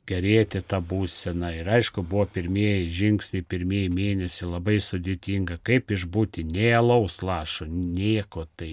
gerėti 0.08 0.62
tą 0.64 0.80
būseną. 0.84 1.50
Ir 1.60 1.68
aišku, 1.78 2.02
buvo 2.06 2.24
pirmieji 2.32 2.88
žingsniai, 2.98 3.44
pirmieji 3.44 3.90
mėnesiai 3.92 4.48
labai 4.48 4.78
sudėtinga, 4.84 5.58
kaip 5.66 5.92
išbūti, 5.92 6.46
nei 6.48 6.70
alaus 6.76 7.20
lašo, 7.20 7.68
nieko. 7.68 8.46
Tai 8.56 8.70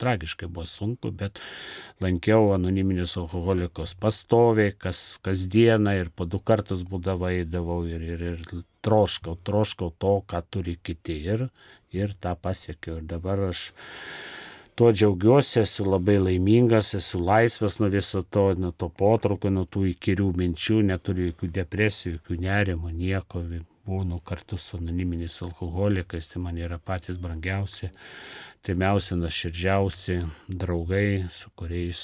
tragiškai 0.00 0.48
buvo 0.48 0.66
sunku, 0.68 1.12
bet 1.12 1.40
lankiau 2.00 2.54
anoniminius 2.56 3.18
alkoholikus 3.20 3.94
pastoviai, 4.00 4.72
kas, 4.72 5.20
kasdieną 5.26 5.98
ir 6.00 6.12
po 6.14 6.24
du 6.24 6.40
kartus 6.40 6.86
būdavo 6.88 7.28
eidavau 7.28 7.82
ir, 7.88 8.06
ir, 8.14 8.26
ir 8.32 8.64
troškau, 8.86 9.36
troškau 9.44 9.92
to, 10.00 10.16
ką 10.24 10.44
turi 10.48 10.78
kiti. 10.80 11.20
Ir, 11.30 11.48
ir 11.92 12.16
tą 12.22 12.36
pasiekiau. 12.40 13.00
Ir 13.00 13.08
dabar 13.10 13.50
aš 13.50 13.70
tuo 14.80 14.92
džiaugiuosi, 14.92 15.58
esu 15.60 15.84
labai 15.84 16.14
laimingas, 16.16 16.94
esu 16.96 17.18
laisvas 17.20 17.74
nuo 17.78 17.88
viso 17.92 18.22
to, 18.22 18.54
nuo 18.56 18.70
to 18.72 18.86
potraukio, 18.88 19.50
nuo 19.52 19.66
tų 19.68 19.82
įkyrių 19.90 20.28
minčių, 20.38 20.78
neturiu 20.88 21.26
jokių 21.26 21.48
depresijų, 21.58 22.12
jokių 22.14 22.36
nerimo, 22.40 22.88
nieko. 22.88 23.42
būnu 23.84 24.20
kartu 24.24 24.56
su 24.56 24.78
anoniminiais 24.78 25.36
alkoholikais, 25.42 26.30
tai 26.32 26.40
man 26.40 26.56
yra 26.56 26.78
patys 26.78 27.18
brangiausi, 27.20 27.90
taimiausi, 28.64 29.18
nuoširdžiausi 29.20 30.16
draugai, 30.48 31.26
su 31.28 31.50
kuriais 31.56 32.00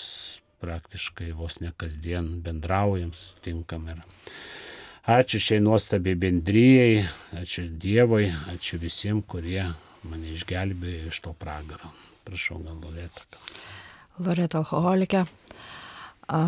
praktiškai 0.60 1.30
vos 1.32 1.60
ne 1.60 1.72
kasdien 1.76 2.28
bendraujam, 2.42 3.14
susitinkam. 3.14 3.88
Ir 3.88 4.02
ačiū 5.16 5.40
šiai 5.46 5.62
nuostabiai 5.64 6.18
bendryjei, 6.26 7.06
ačiū 7.40 7.70
Dievui, 7.86 8.28
ačiū 8.52 8.82
visiems, 8.84 9.24
kurie 9.24 9.64
mane 10.04 10.34
išgelbėjo 10.36 11.14
iš 11.14 11.22
to 11.24 11.32
pragaro. 11.32 11.94
Prašau, 12.26 12.58
gal 12.64 12.78
Loreta. 12.82 13.40
Loreta 14.18 14.58
alkoholikė. 14.58 15.22
A, 16.26 16.40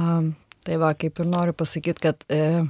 tai 0.66 0.78
va, 0.82 0.90
kaip 0.98 1.20
ir 1.22 1.28
noriu 1.30 1.54
pasakyti, 1.54 2.02
kad 2.02 2.24
e, 2.34 2.64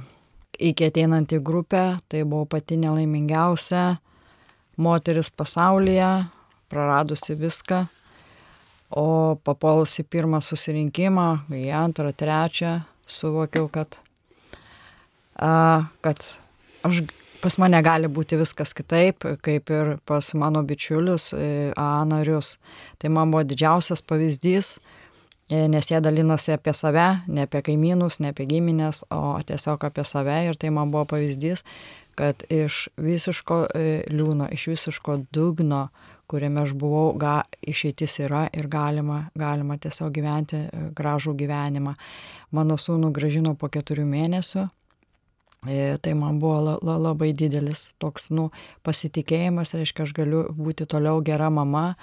iki 0.61 0.89
ateinant 0.91 1.33
į 1.33 1.39
grupę, 1.41 1.83
tai 2.11 2.21
buvo 2.21 2.45
pati 2.53 2.77
nelaimingiausia 2.77 3.97
moteris 4.79 5.31
pasaulyje, 5.33 6.09
praradusi 6.69 7.33
viską, 7.39 7.81
o 8.93 9.07
papolus 9.43 9.97
į 10.01 10.05
pirmą 10.05 10.43
susirinkimą, 10.45 11.27
į 11.49 11.65
antrą, 11.75 12.13
trečią, 12.13 12.77
suvokiau, 13.09 13.67
kad, 13.73 13.97
a, 15.33 15.89
kad 16.05 16.21
aš 16.85 17.01
pas 17.41 17.57
mane 17.61 17.79
gali 17.83 18.09
būti 18.11 18.37
viskas 18.39 18.73
kitaip, 18.75 19.25
kaip 19.45 19.71
ir 19.73 19.95
pas 20.07 20.33
mano 20.37 20.63
bičiulius, 20.63 21.31
e, 21.33 21.71
A 21.75 22.03
narius. 22.05 22.57
Tai 22.99 23.09
man 23.09 23.31
buvo 23.31 23.43
didžiausias 23.43 24.03
pavyzdys, 24.03 24.79
e, 25.49 25.67
nes 25.67 25.91
jie 25.91 26.01
dalinosi 26.01 26.53
apie 26.53 26.73
save, 26.73 27.07
ne 27.27 27.47
apie 27.47 27.61
kaimynus, 27.61 28.19
ne 28.19 28.33
apie 28.33 28.45
giminės, 28.49 29.03
o 29.11 29.39
tiesiog 29.45 29.85
apie 29.85 30.03
save 30.03 30.45
ir 30.49 30.55
tai 30.59 30.69
man 30.69 30.91
buvo 30.91 31.05
pavyzdys, 31.15 31.63
kad 32.15 32.43
iš 32.49 32.89
visiško 32.97 33.65
e, 33.75 34.03
liūno, 34.11 34.49
iš 34.51 34.67
visiško 34.73 35.21
dugno, 35.31 35.89
kuriame 36.29 36.61
aš 36.61 36.75
buvau, 36.77 37.13
ga, 37.17 37.43
išeitis 37.61 38.19
yra 38.21 38.49
ir 38.53 38.67
galima, 38.67 39.29
galima 39.33 39.77
tiesiog 39.77 40.11
gyventi 40.13 40.67
gražų 40.95 41.33
gyvenimą. 41.39 41.95
Mano 42.51 42.77
sūnų 42.77 43.09
gražino 43.13 43.55
po 43.57 43.69
keturių 43.69 44.05
mėnesių 44.05 44.67
tai 45.65 46.13
man 46.15 46.39
buvo 46.39 46.59
la, 46.63 46.75
la, 46.81 46.97
labai 47.09 47.33
didelis 47.35 47.89
toks, 47.99 48.29
nu, 48.31 48.49
pasitikėjimas, 48.87 49.73
reiškia, 49.75 50.05
aš 50.07 50.13
galiu 50.15 50.45
būti 50.55 50.87
toliau 50.87 51.19
gera 51.25 51.49
mama, 51.51 51.97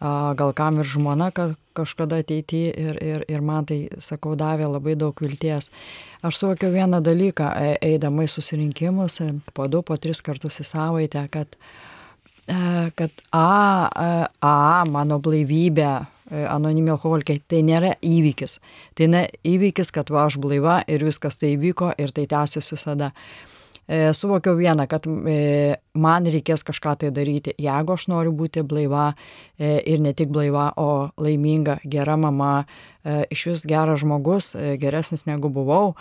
gal 0.00 0.52
kam 0.54 0.78
ir 0.78 0.86
žmona 0.86 1.30
ka, 1.34 1.52
kažkada 1.78 2.20
ateityje 2.22 2.74
ir, 2.74 2.98
ir, 3.02 3.24
ir 3.30 3.40
man 3.42 3.66
tai, 3.66 3.88
sakau, 4.02 4.34
davė 4.38 4.66
labai 4.70 4.94
daug 4.98 5.14
vilties. 5.22 5.70
Aš 6.22 6.38
suvokiau 6.42 6.74
vieną 6.74 7.02
dalyką, 7.02 7.50
e, 7.54 7.78
eidama 7.92 8.26
į 8.26 8.32
susirinkimus, 8.34 9.20
e, 9.22 9.32
po 9.54 9.66
du, 9.70 9.82
po 9.82 9.96
tris 9.96 10.22
kartus 10.22 10.58
į 10.62 10.66
savaitę, 10.66 11.26
kad, 11.30 11.58
kad 12.98 13.26
a, 13.30 13.46
a, 13.90 14.12
a, 14.42 14.84
mano 14.90 15.18
blaivybė, 15.22 15.90
E, 16.17 16.17
anonimi 16.30 16.92
alkoholikai, 16.94 17.40
tai 17.48 17.62
nėra 17.66 17.94
įvykis. 18.04 18.58
Tai 18.98 19.06
ne 19.12 19.26
įvykis, 19.48 19.92
kad 19.94 20.10
va 20.12 20.26
aš 20.28 20.38
blaiva 20.42 20.80
ir 20.88 21.04
viskas 21.06 21.40
tai 21.40 21.54
įvyko 21.56 21.94
ir 21.98 22.12
tai 22.16 22.26
tęsis 22.30 22.72
visada. 22.74 23.12
E, 23.88 24.12
suvokiau 24.12 24.52
vieną, 24.56 24.84
kad 24.84 25.06
e, 25.08 25.76
man 25.96 26.26
reikės 26.28 26.60
kažką 26.68 26.92
tai 27.00 27.12
daryti, 27.14 27.54
jeigu 27.56 27.94
aš 27.94 28.04
noriu 28.12 28.34
būti 28.36 28.60
blaiva 28.60 29.14
e, 29.56 29.78
ir 29.88 30.02
ne 30.04 30.12
tik 30.12 30.28
blaiva, 30.28 30.74
o 30.76 31.08
laiminga, 31.16 31.78
gera 31.88 32.18
mama, 32.20 32.66
e, 33.00 33.22
iš 33.32 33.46
vis 33.48 33.64
geras 33.68 34.02
žmogus, 34.02 34.52
e, 34.52 34.74
geresnis 34.82 35.24
negu 35.24 35.48
buvau, 35.48 35.94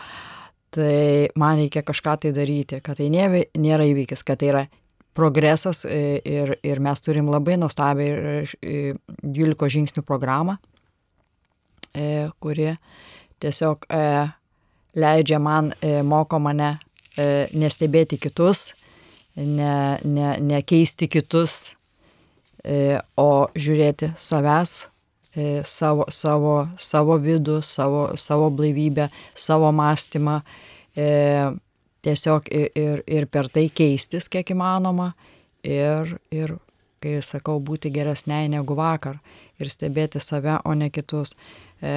tai 0.75 1.31
man 1.39 1.61
reikia 1.63 1.85
kažką 1.87 2.17
tai 2.25 2.33
daryti, 2.35 2.81
kad 2.83 2.99
tai 2.99 3.07
nėra 3.07 3.87
įvykis, 3.87 4.25
kad 4.27 4.43
tai 4.43 4.51
yra 4.51 4.65
progresas 5.17 5.85
e, 5.85 6.21
ir, 6.25 6.57
ir 6.63 6.81
mes 6.83 7.01
turim 7.01 7.31
labai 7.33 7.57
nuostabią 7.57 8.43
12 9.23 9.69
žingsnių 9.73 10.03
programą, 10.05 10.57
e, 11.97 12.27
kuri 12.43 12.75
tiesiog 13.41 13.87
e, 13.89 14.03
leidžia 14.97 15.39
man, 15.41 15.71
moko 16.05 16.39
mane 16.41 16.75
nestebėti 17.57 18.19
kitus, 18.21 18.71
ne, 19.37 19.97
ne, 20.05 20.29
nekeisti 20.41 21.07
kitus, 21.09 21.55
o 23.17 23.29
žiūrėti 23.57 24.11
savęs, 24.21 24.73
savo, 25.65 26.05
savo, 26.13 26.55
savo 26.81 27.17
vidų, 27.21 27.59
savo, 27.65 28.03
savo 28.21 28.49
blaivybę, 28.53 29.09
savo 29.37 29.71
mąstymą 29.73 30.41
tiesiog 32.07 32.47
ir, 32.51 32.69
ir, 32.75 33.03
ir 33.07 33.27
per 33.31 33.51
tai 33.51 33.67
keistis 33.73 34.29
kiek 34.31 34.55
įmanoma 34.55 35.11
ir, 35.67 36.15
ir, 36.31 36.55
kai 37.03 37.19
sakau, 37.25 37.59
būti 37.61 37.91
geresniai 37.93 38.49
negu 38.51 38.77
vakar 38.77 39.19
ir 39.59 39.69
stebėti 39.71 40.21
save, 40.23 40.57
o 40.65 40.73
ne 40.77 40.89
kitus. 40.93 41.35
E, 41.81 41.93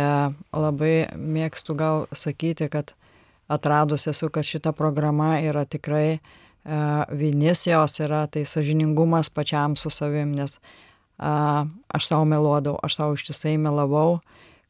labai 0.53 0.94
mėgstu 1.16 1.77
gal 1.79 2.05
sakyti, 2.12 2.68
kad 2.73 2.92
atradus 3.51 4.07
esu, 4.11 4.29
kad 4.33 4.46
šita 4.46 4.75
programa 4.77 5.38
yra 5.40 5.64
tikrai 5.64 6.18
e, 6.18 6.20
vinis 7.16 7.64
jos 7.68 8.01
yra, 8.05 8.27
tai 8.29 8.44
sažiningumas 8.49 9.33
pačiam 9.33 9.77
su 9.77 9.92
savim, 9.94 10.35
nes 10.37 10.59
e, 10.59 10.61
aš 11.96 12.11
savo 12.11 12.27
meluodavau, 12.29 12.79
aš 12.85 13.01
savo 13.01 13.16
ištisai 13.16 13.57
melavau, 13.62 14.20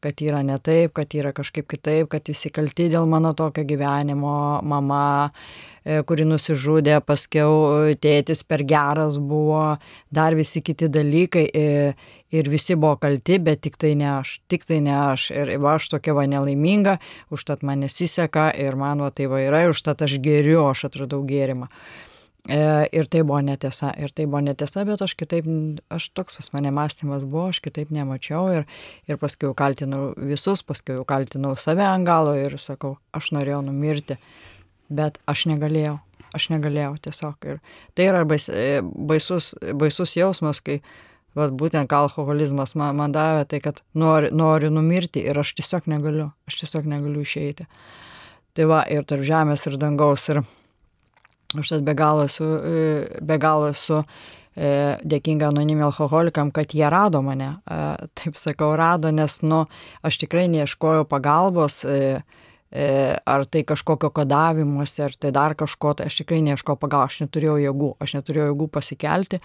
kad 0.01 0.21
yra 0.21 0.41
ne 0.45 0.57
taip, 0.59 0.95
kad 0.97 1.13
yra 1.15 1.31
kažkaip 1.35 1.67
kitaip, 1.69 2.09
kad 2.11 2.25
visi 2.27 2.49
kalti 2.53 2.89
dėl 2.91 3.05
mano 3.09 3.33
tokio 3.37 3.63
gyvenimo, 3.67 4.33
mama, 4.65 5.03
e, 5.85 6.01
kuri 6.07 6.25
nusižudė, 6.29 6.97
paskiau 7.05 7.85
e, 7.91 7.95
tėtis 8.01 8.43
per 8.47 8.65
geras 8.67 9.19
buvo, 9.21 9.77
dar 10.09 10.37
visi 10.37 10.63
kiti 10.65 10.89
dalykai 10.91 11.45
e, 11.53 11.65
ir 12.33 12.51
visi 12.51 12.75
buvo 12.75 12.97
kalti, 13.01 13.39
bet 13.39 13.61
tik 13.67 13.77
tai 13.81 13.93
ne 13.99 14.09
aš, 14.17 14.39
tik 14.51 14.65
tai 14.67 14.81
ne 14.83 14.95
aš. 14.97 15.29
Ir 15.35 15.55
va, 15.61 15.77
aš 15.77 15.91
tokia 15.95 16.17
va 16.17 16.27
nelaiminga, 16.29 16.97
užtat 17.33 17.65
man 17.67 17.85
nesiseka 17.85 18.51
ir 18.57 18.79
man 18.79 19.05
va 19.05 19.11
tai 19.13 19.29
va 19.31 19.43
yra, 19.45 19.65
ir 19.65 19.75
užtat 19.75 20.01
aš 20.07 20.17
geriu, 20.23 20.63
aš 20.71 20.87
atradau 20.89 21.21
gėrimą. 21.27 21.69
E, 22.49 22.87
ir 22.91 23.05
tai 23.05 23.21
buvo 23.21 23.37
netiesa, 23.45 23.91
ir 24.01 24.09
tai 24.17 24.25
buvo 24.25 24.39
netiesa, 24.41 24.81
bet 24.87 25.03
aš 25.05 25.13
kitaip, 25.19 25.45
aš 25.93 26.07
toks 26.17 26.39
pas 26.39 26.47
mane 26.55 26.71
mąstymas 26.73 27.21
buvo, 27.21 27.51
aš 27.53 27.59
kitaip 27.61 27.91
nemačiau 27.93 28.47
ir, 28.55 28.63
ir 29.05 29.19
paskui 29.21 29.45
jau 29.45 29.53
kaltinau 29.57 30.07
visus, 30.17 30.63
paskui 30.65 30.95
jau 30.97 31.03
kaltinau 31.05 31.53
save 31.53 31.85
ant 31.85 32.07
galo 32.07 32.33
ir 32.33 32.57
sakau, 32.57 32.95
aš 33.13 33.29
norėjau 33.37 33.59
numirti, 33.67 34.17
bet 34.89 35.19
aš 35.29 35.45
negalėjau, 35.51 35.99
aš 36.33 36.49
negalėjau 36.55 36.95
tiesiog. 37.05 37.37
Ir 37.45 37.61
tai 37.93 38.09
yra 38.09 38.23
bais, 38.25 38.49
e, 38.49 38.81
baisus, 38.81 39.53
baisus 39.77 40.15
jausmas, 40.17 40.63
kai 40.65 40.79
vat, 41.37 41.53
būtent 41.53 41.93
alkoholizmas 41.93 42.73
man, 42.73 42.97
man 42.97 43.13
davė 43.13 43.45
tai, 43.53 43.61
kad 43.61 43.83
noriu, 43.93 44.33
noriu 44.33 44.73
numirti 44.73 45.21
ir 45.29 45.37
aš 45.37 45.53
tiesiog 45.61 45.85
negaliu, 45.93 46.31
aš 46.49 46.63
tiesiog 46.63 46.89
negaliu 46.89 47.21
išeiti. 47.21 47.69
Tai 48.57 48.65
va, 48.67 48.81
ir 48.89 49.05
tarp 49.07 49.21
žemės 49.23 49.69
ir 49.69 49.77
dangaus. 49.79 50.25
Ir, 50.33 50.41
Užtat 51.57 51.83
be 51.83 51.95
galo 51.97 52.25
esu, 52.29 52.45
e, 52.45 52.83
be 53.21 53.37
galo 53.41 53.71
esu 53.71 54.01
e, 54.55 54.97
dėkinga 55.03 55.49
anonimi 55.51 55.83
alkoholikam, 55.83 56.51
kad 56.55 56.71
jie 56.75 56.87
rado 56.91 57.21
mane. 57.25 57.57
E, 57.65 57.81
taip 58.19 58.39
sakau, 58.39 58.71
rado, 58.79 59.11
nes, 59.11 59.41
nu, 59.43 59.65
aš 60.07 60.21
tikrai 60.23 60.47
neieškojau 60.51 61.07
pagalbos, 61.11 61.83
ar 62.71 63.41
tai 63.51 63.65
kažkokio 63.67 64.07
kodavimuose, 64.15 65.01
ar 65.03 65.15
tai 65.19 65.33
dar 65.35 65.57
kažko, 65.59 65.91
tai 65.99 66.05
aš 66.07 66.21
tikrai 66.21 66.37
neieškojau 66.45 66.79
pagalbos, 66.79 67.17
aš 67.17 67.25
neturėjau 67.25 67.57
jėgų, 67.59 67.89
aš 67.99 68.13
neturėjau 68.15 68.45
jėgų 68.53 68.67
pasikelti 68.71 69.41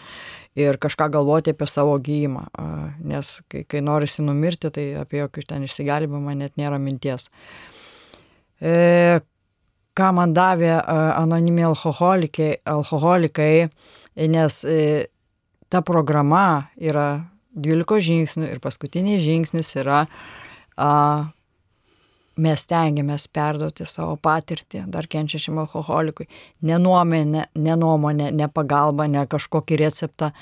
ir 0.62 0.78
kažką 0.78 1.08
galvoti 1.16 1.50
apie 1.50 1.66
savo 1.66 1.96
gyjimą, 1.98 2.44
nes 3.02 3.32
kai, 3.50 3.64
kai 3.66 3.82
norisi 3.82 4.22
numirti, 4.22 4.70
tai 4.70 4.84
apie 5.02 5.24
jokį 5.24 5.42
ten 5.50 5.66
išsigelbimą 5.66 6.36
net 6.38 6.54
nėra 6.54 6.78
minties 6.78 7.26
ką 9.96 10.12
man 10.16 10.34
davė 10.36 10.74
anonimi 10.86 11.64
alkoholikai, 11.66 12.56
alkoholikai, 12.68 13.68
nes 14.28 14.58
e, 14.68 15.06
ta 15.72 15.82
programa 15.84 16.68
yra 16.76 17.24
12 17.56 18.04
žingsnių 18.10 18.50
ir 18.50 18.60
paskutinis 18.60 19.22
žingsnis 19.24 19.72
yra 19.80 20.04
a, 20.76 20.90
mes 22.36 22.66
tengiamės 22.68 23.26
perduoti 23.32 23.86
savo 23.88 24.18
patirtį 24.20 24.84
dar 24.92 25.08
kenčiačiam 25.08 25.58
alkoholikui. 25.62 26.28
Ne 26.68 26.76
nuomonė, 26.80 27.46
ne 27.56 27.76
nuomonė, 27.80 28.30
ne 28.36 28.48
pagalba, 28.52 29.08
ne 29.08 29.24
kažkokį 29.26 29.80
receptą, 29.80 30.32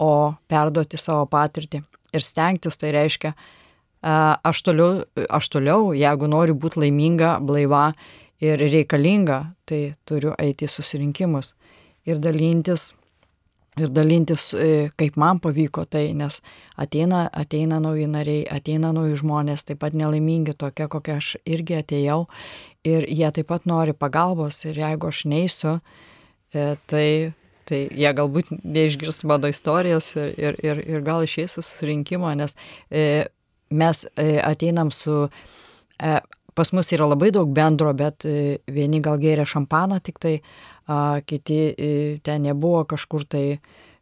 o 0.00 0.34
perduoti 0.50 0.98
savo 0.98 1.26
patirtį. 1.30 1.84
Ir 2.14 2.24
stengtis 2.24 2.80
tai 2.80 2.90
reiškia, 2.96 3.34
aš 4.04 4.62
toliau, 4.66 5.04
aš 5.28 5.50
toliau 5.52 5.92
jeigu 5.96 6.28
noriu 6.30 6.56
būti 6.58 6.80
laiminga, 6.82 7.36
blaiva 7.44 7.90
ir 8.42 8.58
reikalinga, 8.58 9.40
tai 9.68 9.94
turiu 10.08 10.34
eiti 10.38 10.66
į 10.66 10.72
susirinkimus 10.72 11.54
ir 12.06 12.20
dalintis, 12.22 12.92
ir 13.80 13.90
dalintis, 13.94 14.52
e, 14.54 14.88
kaip 14.98 15.16
man 15.20 15.40
pavyko 15.42 15.84
tai, 15.90 16.06
nes 16.16 16.40
ateina, 16.80 17.24
ateina 17.32 17.80
nauji 17.82 18.08
nariai, 18.10 18.44
ateina 18.50 18.92
nauji 18.94 19.18
žmonės, 19.22 19.66
taip 19.68 19.80
pat 19.82 19.96
nelaimingi 19.98 20.54
tokia, 20.58 20.88
kokia 20.88 21.18
aš 21.22 21.34
irgi 21.44 21.78
atėjau 21.80 22.24
ir 22.86 23.08
jie 23.08 23.30
taip 23.34 23.48
pat 23.50 23.66
nori 23.66 23.94
pagalbos 23.96 24.64
ir 24.68 24.78
jeigu 24.82 25.10
aš 25.10 25.24
neįsiu, 25.30 25.78
e, 26.54 26.68
tai, 26.90 27.08
tai 27.68 27.80
jie 27.90 28.12
galbūt 28.20 28.52
neišgirs 28.62 29.24
mano 29.30 29.50
istorijos 29.50 30.12
ir, 30.16 30.34
ir, 30.38 30.60
ir, 30.62 30.84
ir 30.96 31.06
gal 31.06 31.24
išeis 31.26 31.56
susirinkimo, 31.58 32.30
nes 32.38 32.56
e, 32.90 33.26
mes 33.74 34.06
e, 34.14 34.38
ateinam 34.44 34.92
su, 34.94 35.24
e, 35.98 36.16
pas 36.54 36.72
mus 36.72 36.92
yra 36.94 37.08
labai 37.10 37.30
daug 37.34 37.50
bendro, 37.54 37.92
bet 37.94 38.26
e, 38.28 38.58
vieni 38.70 39.00
gal 39.04 39.18
gėrė 39.22 39.46
šampaną 39.48 40.00
tik 40.04 40.20
tai, 40.22 40.34
a, 40.86 41.20
kiti 41.26 41.60
e, 41.72 41.90
ten 42.24 42.46
nebuvo 42.46 42.84
kažkur 42.88 43.26
tai 43.26 43.46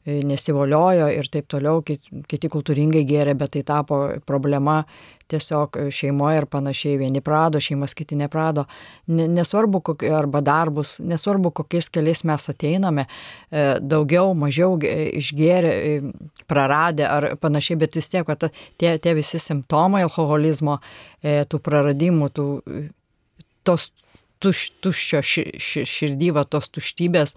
nesivoliojo 0.06 1.08
ir 1.14 1.28
taip 1.30 1.46
toliau, 1.52 1.82
kiti 1.82 2.50
kultūringai 2.50 3.04
gėrė, 3.06 3.36
bet 3.38 3.54
tai 3.56 3.62
tapo 3.66 3.98
problema 4.26 4.82
tiesiog 5.32 5.78
šeimoje 5.94 6.42
ir 6.42 6.46
panašiai. 6.50 6.98
Vieni 7.00 7.22
prado, 7.24 7.60
šeimas 7.62 7.94
kiti 7.96 8.18
neprado. 8.18 8.66
Nesvarbu, 9.06 9.80
kokie, 9.86 10.10
arba 10.12 10.42
darbus, 10.44 10.96
nesvarbu, 11.00 11.52
kokiais 11.62 11.88
keliais 11.92 12.24
mes 12.28 12.48
ateiname, 12.52 13.06
e, 13.06 13.64
daugiau, 13.80 14.34
mažiau 14.38 14.76
išgėrė, 14.82 15.72
e, 15.72 16.34
praradę 16.50 17.06
ar 17.08 17.28
panašiai, 17.40 17.78
bet 17.84 17.96
vis 17.96 18.10
tiek, 18.12 18.26
kad 18.26 18.50
tie, 18.80 18.96
tie 18.98 19.14
visi 19.18 19.40
simptomai 19.40 20.02
alkoholizmo, 20.08 20.80
tų 21.22 21.58
praradimų, 21.62 22.28
tų, 22.34 22.46
tos 23.62 23.92
tuš, 24.42 24.66
tuščio 24.82 25.22
širdyva, 25.22 26.42
tos 26.50 26.66
tuštybės, 26.74 27.36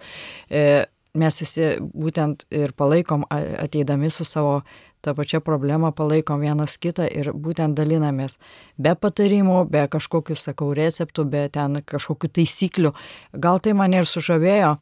mes 1.18 1.40
visi 1.42 1.76
būtent 1.80 2.46
ir 2.54 2.74
palaikom 2.76 3.24
ateidami 3.30 4.10
su 4.10 4.24
savo 4.24 4.60
tą 5.06 5.14
pačią 5.14 5.40
problemą, 5.44 5.92
palaikom 5.92 6.42
vienas 6.42 6.78
kitą 6.82 7.06
ir 7.06 7.30
būtent 7.32 7.76
dalinamės 7.78 8.38
be 8.78 8.94
patarimų, 8.98 9.64
be 9.70 9.86
kažkokių, 9.92 10.36
sakau, 10.40 10.72
receptų, 10.74 11.24
be 11.30 11.46
ten 11.52 11.80
kažkokių 11.86 12.32
taisyklių. 12.40 12.92
Gal 13.32 13.62
tai 13.62 13.76
mane 13.78 14.02
ir 14.02 14.10
sužavėjo. 14.10 14.76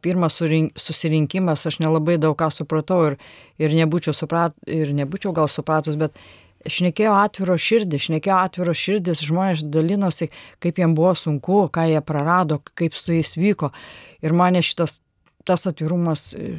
Pirmas 0.00 0.38
susirinkimas, 0.80 1.66
aš 1.68 1.82
nelabai 1.82 2.14
daug 2.16 2.32
ką 2.40 2.48
supratau 2.48 3.02
ir, 3.10 3.18
ir, 3.60 3.74
nebūčiau, 3.76 4.14
suprat, 4.16 4.54
ir 4.64 4.94
nebūčiau 4.96 5.34
gal 5.36 5.50
supratus, 5.52 5.98
bet 6.00 6.16
šnekėjo 6.64 7.12
atviro 7.20 7.58
širdį, 7.60 8.00
šnekėjo 8.06 8.38
atviro 8.40 8.72
širdis, 8.76 9.20
žmonės 9.24 9.66
dalinosi, 9.68 10.30
kaip 10.64 10.80
jiems 10.80 10.96
buvo 10.96 11.12
sunku, 11.12 11.60
ką 11.72 11.86
jie 11.92 12.00
prarado, 12.00 12.62
kaip 12.72 12.96
su 12.96 13.12
jais 13.12 13.36
vyko. 13.36 13.68
Ir 14.24 14.32
mane 14.36 14.64
šitas 14.64 15.02
tas 15.48 15.66
atvirumas 15.70 16.30
e, 16.34 16.58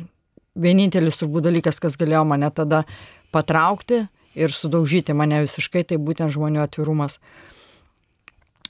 vienintelis 0.55 1.21
turbūt 1.21 1.47
dalykas, 1.47 1.79
kas 1.83 1.97
galėjo 1.99 2.23
mane 2.27 2.49
tada 2.55 2.83
patraukti 3.31 4.05
ir 4.35 4.53
sudaužyti 4.55 5.15
mane 5.17 5.41
visiškai, 5.45 5.83
tai 5.87 5.99
būtent 5.99 6.33
žmonių 6.33 6.63
atvirumas. 6.63 7.19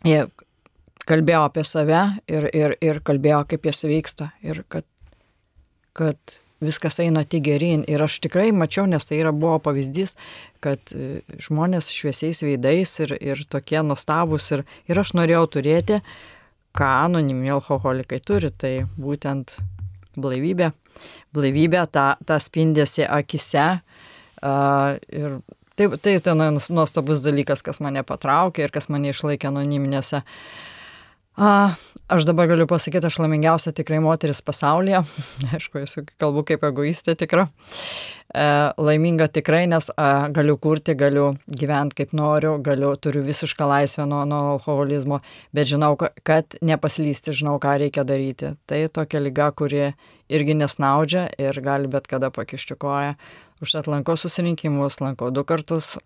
Jie 0.06 0.26
kalbėjo 1.10 1.45
apie 1.45 1.63
save 1.65 2.02
ir, 2.30 2.47
ir, 2.56 2.78
ir 2.82 3.02
kalbėjo, 3.06 3.43
kaip 3.50 3.67
jie 3.67 3.74
sveiksta 3.78 4.32
ir 4.45 4.63
kad, 4.71 4.86
kad 5.97 6.17
viskas 6.62 7.00
eina 7.02 7.24
tik 7.26 7.45
gerin. 7.50 7.86
Ir 7.89 8.04
aš 8.06 8.19
tikrai 8.24 8.50
mačiau, 8.56 8.88
nes 8.89 9.06
tai 9.08 9.19
yra, 9.21 9.34
buvo 9.34 9.58
pavyzdys, 9.65 10.15
kad 10.63 10.93
e, 10.93 11.21
žmonės 11.41 11.91
šviesiais 11.93 12.43
veidais 12.45 12.93
ir, 13.04 13.15
ir 13.17 13.43
tokie 13.50 13.82
nuostabus 13.86 14.52
ir, 14.56 14.65
ir 14.89 15.02
aš 15.02 15.15
norėjau 15.17 15.47
turėti, 15.58 16.02
ką 16.78 16.89
anonimi 17.08 17.52
alkoholikai 17.52 18.21
turi, 18.24 18.54
tai 18.54 18.74
būtent 18.95 19.58
blaivybė, 20.19 20.71
blaivybė, 21.36 21.86
tą, 21.93 22.08
tą 22.28 22.39
spindėsi 22.41 23.08
akise. 23.08 23.67
Uh, 24.41 24.97
ir 25.13 25.39
tai, 25.78 25.91
tai 26.02 26.17
tai 26.24 26.34
nuostabus 26.74 27.21
dalykas, 27.24 27.62
kas 27.62 27.80
mane 27.84 28.04
patraukė 28.04 28.65
ir 28.65 28.74
kas 28.74 28.89
mane 28.89 29.13
išlaikė 29.13 29.52
anoniminėse. 29.52 30.24
Uh, 30.26 30.78
aš 31.38 32.26
dabar 32.28 32.50
galiu 32.52 32.67
pasakyti, 32.67 33.08
aš 33.08 33.20
laimingiausia 33.22 33.72
tikrai 33.72 34.02
moteris 34.04 34.41
pasaulyje. 34.44 35.00
Aišku, 35.56 35.80
esu 35.86 36.04
kalbu 36.20 36.44
kaip 36.50 36.65
egoistė 36.67 37.15
tikra. 37.15 37.48
Uh, 38.32 38.72
laiminga 38.80 39.28
tikrai, 39.28 39.65
nes 39.67 39.89
uh, 39.91 40.28
galiu 40.32 40.56
kurti, 40.60 40.96
galiu 40.96 41.34
gyventi 41.48 41.98
kaip 42.00 42.13
noriu, 42.15 42.54
galiu, 42.63 42.94
turiu 42.96 43.23
visišką 43.25 43.67
laisvę 43.67 44.06
nuo, 44.08 44.21
nuo 44.27 44.54
alkoholizmo, 44.54 45.19
bet 45.56 45.67
žinau, 45.71 45.98
kad 46.00 46.56
nepaslysti, 46.63 47.36
žinau, 47.36 47.58
ką 47.63 47.75
reikia 47.84 48.06
daryti. 48.08 48.54
Tai 48.71 48.86
tokia 48.88 49.23
lyga, 49.23 49.50
kuri 49.52 49.90
irgi 50.32 50.56
nesnaudžia 50.56 51.27
ir 51.40 51.60
gali 51.63 51.92
bet 51.92 52.08
kada 52.12 52.32
pakišti 52.32 52.79
koją. 52.79 53.17
Užtat 53.62 53.92
lankau 53.92 54.15
susirinkimus, 54.17 55.02
lankau 55.04 55.29
du 55.32 55.44
kartus 55.48 55.98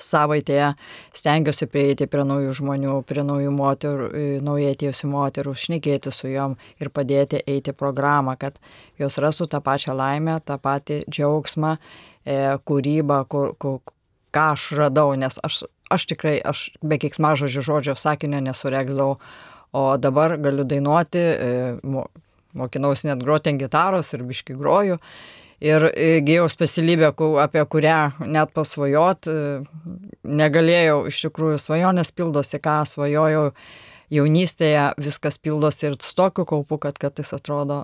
savaitėje 0.00 0.72
stengiuosi 1.16 1.68
prieiti 1.70 2.06
prie 2.10 2.24
naujų 2.26 2.54
žmonių, 2.60 2.96
prie 3.08 3.24
naujų 3.26 3.52
moterų, 3.54 4.08
naujai 4.44 4.74
atėjusių 4.74 5.10
moterų, 5.12 5.54
šnekėti 5.56 6.12
su 6.12 6.30
juom 6.30 6.56
ir 6.82 6.90
padėti 6.92 7.40
eiti 7.48 7.74
programą, 7.76 8.36
kad 8.40 8.60
jos 9.00 9.18
rasų 9.22 9.48
tą 9.52 9.62
pačią 9.64 9.96
laimę, 9.96 10.38
tą 10.44 10.58
patį 10.62 11.02
džiaugsmą, 11.08 11.76
e, 11.76 12.38
kūrybą, 12.68 13.22
kur, 13.32 13.54
kur, 13.58 13.80
ką 14.36 14.50
aš 14.56 14.68
radau, 14.76 15.14
nes 15.16 15.40
aš, 15.46 15.64
aš 15.92 16.08
tikrai, 16.12 16.36
aš 16.44 16.68
be 16.82 17.00
kiksmažodžio 17.00 17.64
žodžio 17.64 17.96
sakinio 17.96 18.42
nesureksdavau, 18.44 19.16
o 19.76 19.88
dabar 20.00 20.36
galiu 20.40 20.64
dainuoti, 20.68 21.24
e, 21.24 22.04
mokinausi 22.56 23.10
net 23.10 23.24
groti 23.24 23.52
ant 23.52 23.60
gitaros 23.60 24.12
ir 24.16 24.24
biški 24.28 24.56
groju 24.56 25.00
ir 25.60 25.88
įgyjau 25.90 26.48
specialybę, 26.52 27.12
apie 27.42 27.64
kurią 27.72 28.00
net 28.26 28.52
pasvajot, 28.56 29.30
negalėjau, 30.24 30.98
iš 31.10 31.22
tikrųjų 31.26 31.60
svajonės 31.62 32.12
pildosi, 32.16 32.60
ką 32.62 32.82
svajojau 32.88 33.50
jaunystėje, 34.12 34.90
viskas 35.02 35.40
pildosi 35.42 35.90
ir 35.90 35.96
su 36.00 36.14
tokiu 36.16 36.46
kaupu, 36.48 36.78
kad 36.82 36.98
kartais 37.00 37.32
atrodo, 37.34 37.82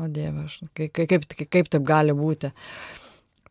o 0.00 0.08
Dieve, 0.08 0.48
kaip, 0.74 0.90
kaip, 0.96 1.28
kaip, 1.28 1.46
kaip 1.52 1.70
taip 1.70 1.86
gali 1.86 2.16
būti. 2.16 2.52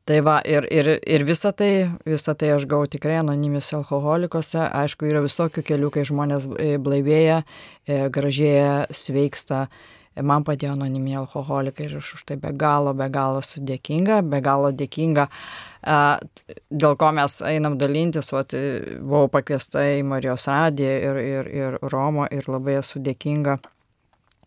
Tai 0.10 0.18
va, 0.26 0.40
ir, 0.44 0.66
ir, 0.74 0.88
ir 1.06 1.24
visą 1.24 1.52
tai, 1.54 1.86
visą 2.10 2.34
tai 2.36 2.50
aš 2.56 2.66
gavau 2.68 2.88
tikrai 2.90 3.20
anonimiuose 3.20 3.76
alkoholikose. 3.78 4.58
Aišku, 4.66 5.06
yra 5.06 5.22
visokių 5.22 5.62
kelių, 5.68 5.92
kai 5.94 6.04
žmonės 6.10 6.48
blaivėja, 6.82 7.44
e, 7.86 8.00
gražėja, 8.12 8.90
sveiksta 8.90 9.68
man 10.20 10.44
padėjo 10.48 10.74
anoniminiai 10.76 11.22
alkoholikai 11.22 11.88
ir 11.88 11.98
aš 12.02 12.14
už 12.18 12.24
tai 12.28 12.38
be 12.42 12.52
galo, 12.52 12.94
be 12.98 13.08
galo 13.14 13.40
esu 13.44 13.64
dėkinga, 13.64 14.22
be 14.28 14.42
galo 14.44 14.72
dėkinga, 14.76 15.28
dėl 16.84 16.98
ko 17.00 17.12
mes 17.16 17.38
einam 17.48 17.78
dalintis, 17.80 18.32
vat, 18.36 18.56
buvau 19.00 19.30
pakviesta 19.32 19.86
į 19.96 20.02
Marijos 20.08 20.50
radiją 20.52 20.98
ir, 21.12 21.22
ir, 21.24 21.52
ir 21.62 21.80
Romo 21.94 22.28
ir 22.32 22.50
labai 22.52 22.80
esu 22.82 23.00
dėkinga 23.04 23.60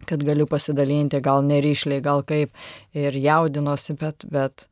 kad 0.04 0.20
galiu 0.20 0.44
pasidalinti, 0.44 1.16
gal 1.24 1.40
neryšliai, 1.46 2.02
gal 2.04 2.20
kaip, 2.28 2.52
ir 2.92 3.16
jaudinosi, 3.16 3.96
bet, 3.96 4.26
bet 4.28 4.66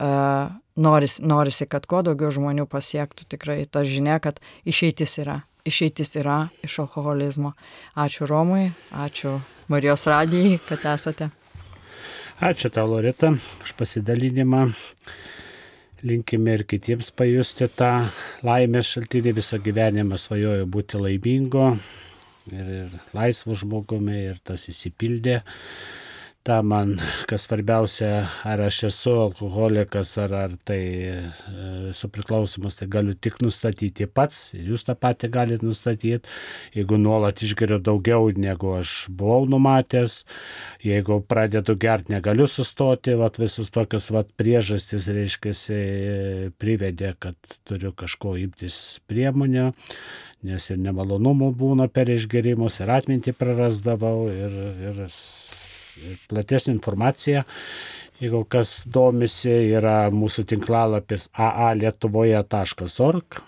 uh, 0.00 0.48
norisi, 0.76 1.24
norisi, 1.28 1.66
kad 1.68 1.86
kuo 1.90 2.02
daugiau 2.06 2.32
žmonių 2.32 2.66
pasiektų 2.70 3.28
tikrai 3.34 3.58
ta 3.70 3.84
žinia, 3.88 4.18
kad 4.22 4.40
išeitis 4.68 5.18
yra, 5.22 5.42
išeitis 5.64 6.16
yra 6.20 6.48
iš 6.64 6.78
alkoholizmo. 6.84 7.52
Ačiū 7.94 8.26
Romui, 8.26 8.72
ačiū 8.90 9.38
Marijos 9.68 10.06
radijai, 10.06 10.58
kad 10.68 10.84
esate. 10.94 11.30
Ačiū 12.42 12.72
tau, 12.74 12.88
Lorita, 12.90 13.30
už 13.62 13.74
pasidalinimą. 13.78 14.66
Linkime 16.02 16.56
ir 16.58 16.64
kitiems 16.66 17.12
pajusti 17.14 17.68
tą 17.70 18.08
laimės 18.42 18.88
šaltinį. 18.90 19.36
Visą 19.38 19.60
gyvenimą 19.62 20.18
svajoju 20.18 20.66
būti 20.66 20.98
laimingo 20.98 21.68
ir, 22.50 22.72
ir 22.82 22.96
laisvu 23.14 23.54
žmogumi 23.60 24.24
ir 24.32 24.40
tas 24.42 24.66
įsipildė 24.72 25.38
tą 26.46 26.58
man, 26.66 26.96
kas 27.30 27.44
svarbiausia, 27.46 28.26
ar 28.48 28.60
aš 28.66 28.78
esu 28.88 29.12
alkoholikas, 29.28 30.10
ar, 30.18 30.32
ar 30.34 30.56
tai 30.66 30.80
esu 31.92 32.10
priklausomas, 32.10 32.78
tai 32.80 32.88
galiu 32.90 33.14
tik 33.14 33.38
nustatyti 33.44 34.08
pats 34.10 34.50
jūs 34.56 34.86
tą 34.88 34.96
patį 34.98 35.30
galite 35.32 35.66
nustatyti. 35.66 36.20
Jeigu 36.74 36.98
nuolat 36.98 37.44
išgeriu 37.46 37.78
daugiau, 37.82 38.30
negu 38.34 38.74
aš 38.78 39.06
buvau 39.08 39.46
numatęs, 39.50 40.22
jeigu 40.82 41.20
pradedu 41.28 41.76
gerti, 41.78 42.14
negaliu 42.16 42.48
sustoti, 42.50 43.14
vat, 43.18 43.38
visus 43.42 43.70
tokius 43.74 44.10
vat, 44.14 44.34
priežastis, 44.38 45.06
reiškia, 45.14 45.54
privedė, 46.58 47.14
kad 47.22 47.56
turiu 47.68 47.94
kažko 47.94 48.36
imtis 48.42 48.98
priemonių 49.06 49.70
nes 50.42 50.64
ir 50.74 50.78
nemalonumų 50.82 51.52
būna 51.54 51.86
per 51.86 52.10
išgerimus, 52.10 52.80
ir 52.82 52.90
atmintį 52.90 53.34
prarasdavau, 53.38 54.26
ir, 54.26 54.56
ir 54.90 55.04
platesnė 56.30 56.76
informacija. 56.76 57.42
Jeigu 58.22 58.44
kas 58.50 58.84
domisi, 58.86 59.50
yra 59.74 60.10
mūsų 60.14 60.44
tinklalapis 60.52 61.26
aalietuvoje.org 61.34 63.40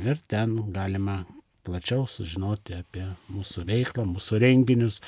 ir 0.00 0.16
ten 0.32 0.56
galima 0.72 1.18
plačiau 1.66 2.06
sužinoti 2.08 2.74
apie 2.78 3.04
mūsų 3.30 3.64
veiklą, 3.68 4.06
mūsų 4.08 4.40
renginius, 4.40 5.00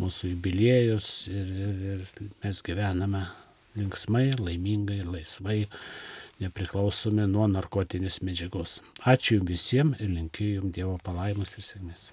mūsų 0.00 0.32
jubiliejus 0.32 1.28
ir, 1.32 1.50
ir, 1.66 1.74
ir 1.92 2.30
mes 2.42 2.62
gyvename 2.64 3.26
linksmai, 3.78 4.30
laimingai, 4.40 5.02
laisvai, 5.06 5.64
nepriklausomi 6.42 7.26
nuo 7.30 7.46
narkotinės 7.50 8.20
medžiagos. 8.24 8.78
Ačiū 9.04 9.38
Jums 9.38 9.52
visiems 9.52 10.00
ir 10.00 10.14
linkiu 10.14 10.54
Jums 10.58 10.74
Dievo 10.74 10.96
palaimus 11.04 11.58
ir 11.58 11.66
sėkmės. 11.66 12.12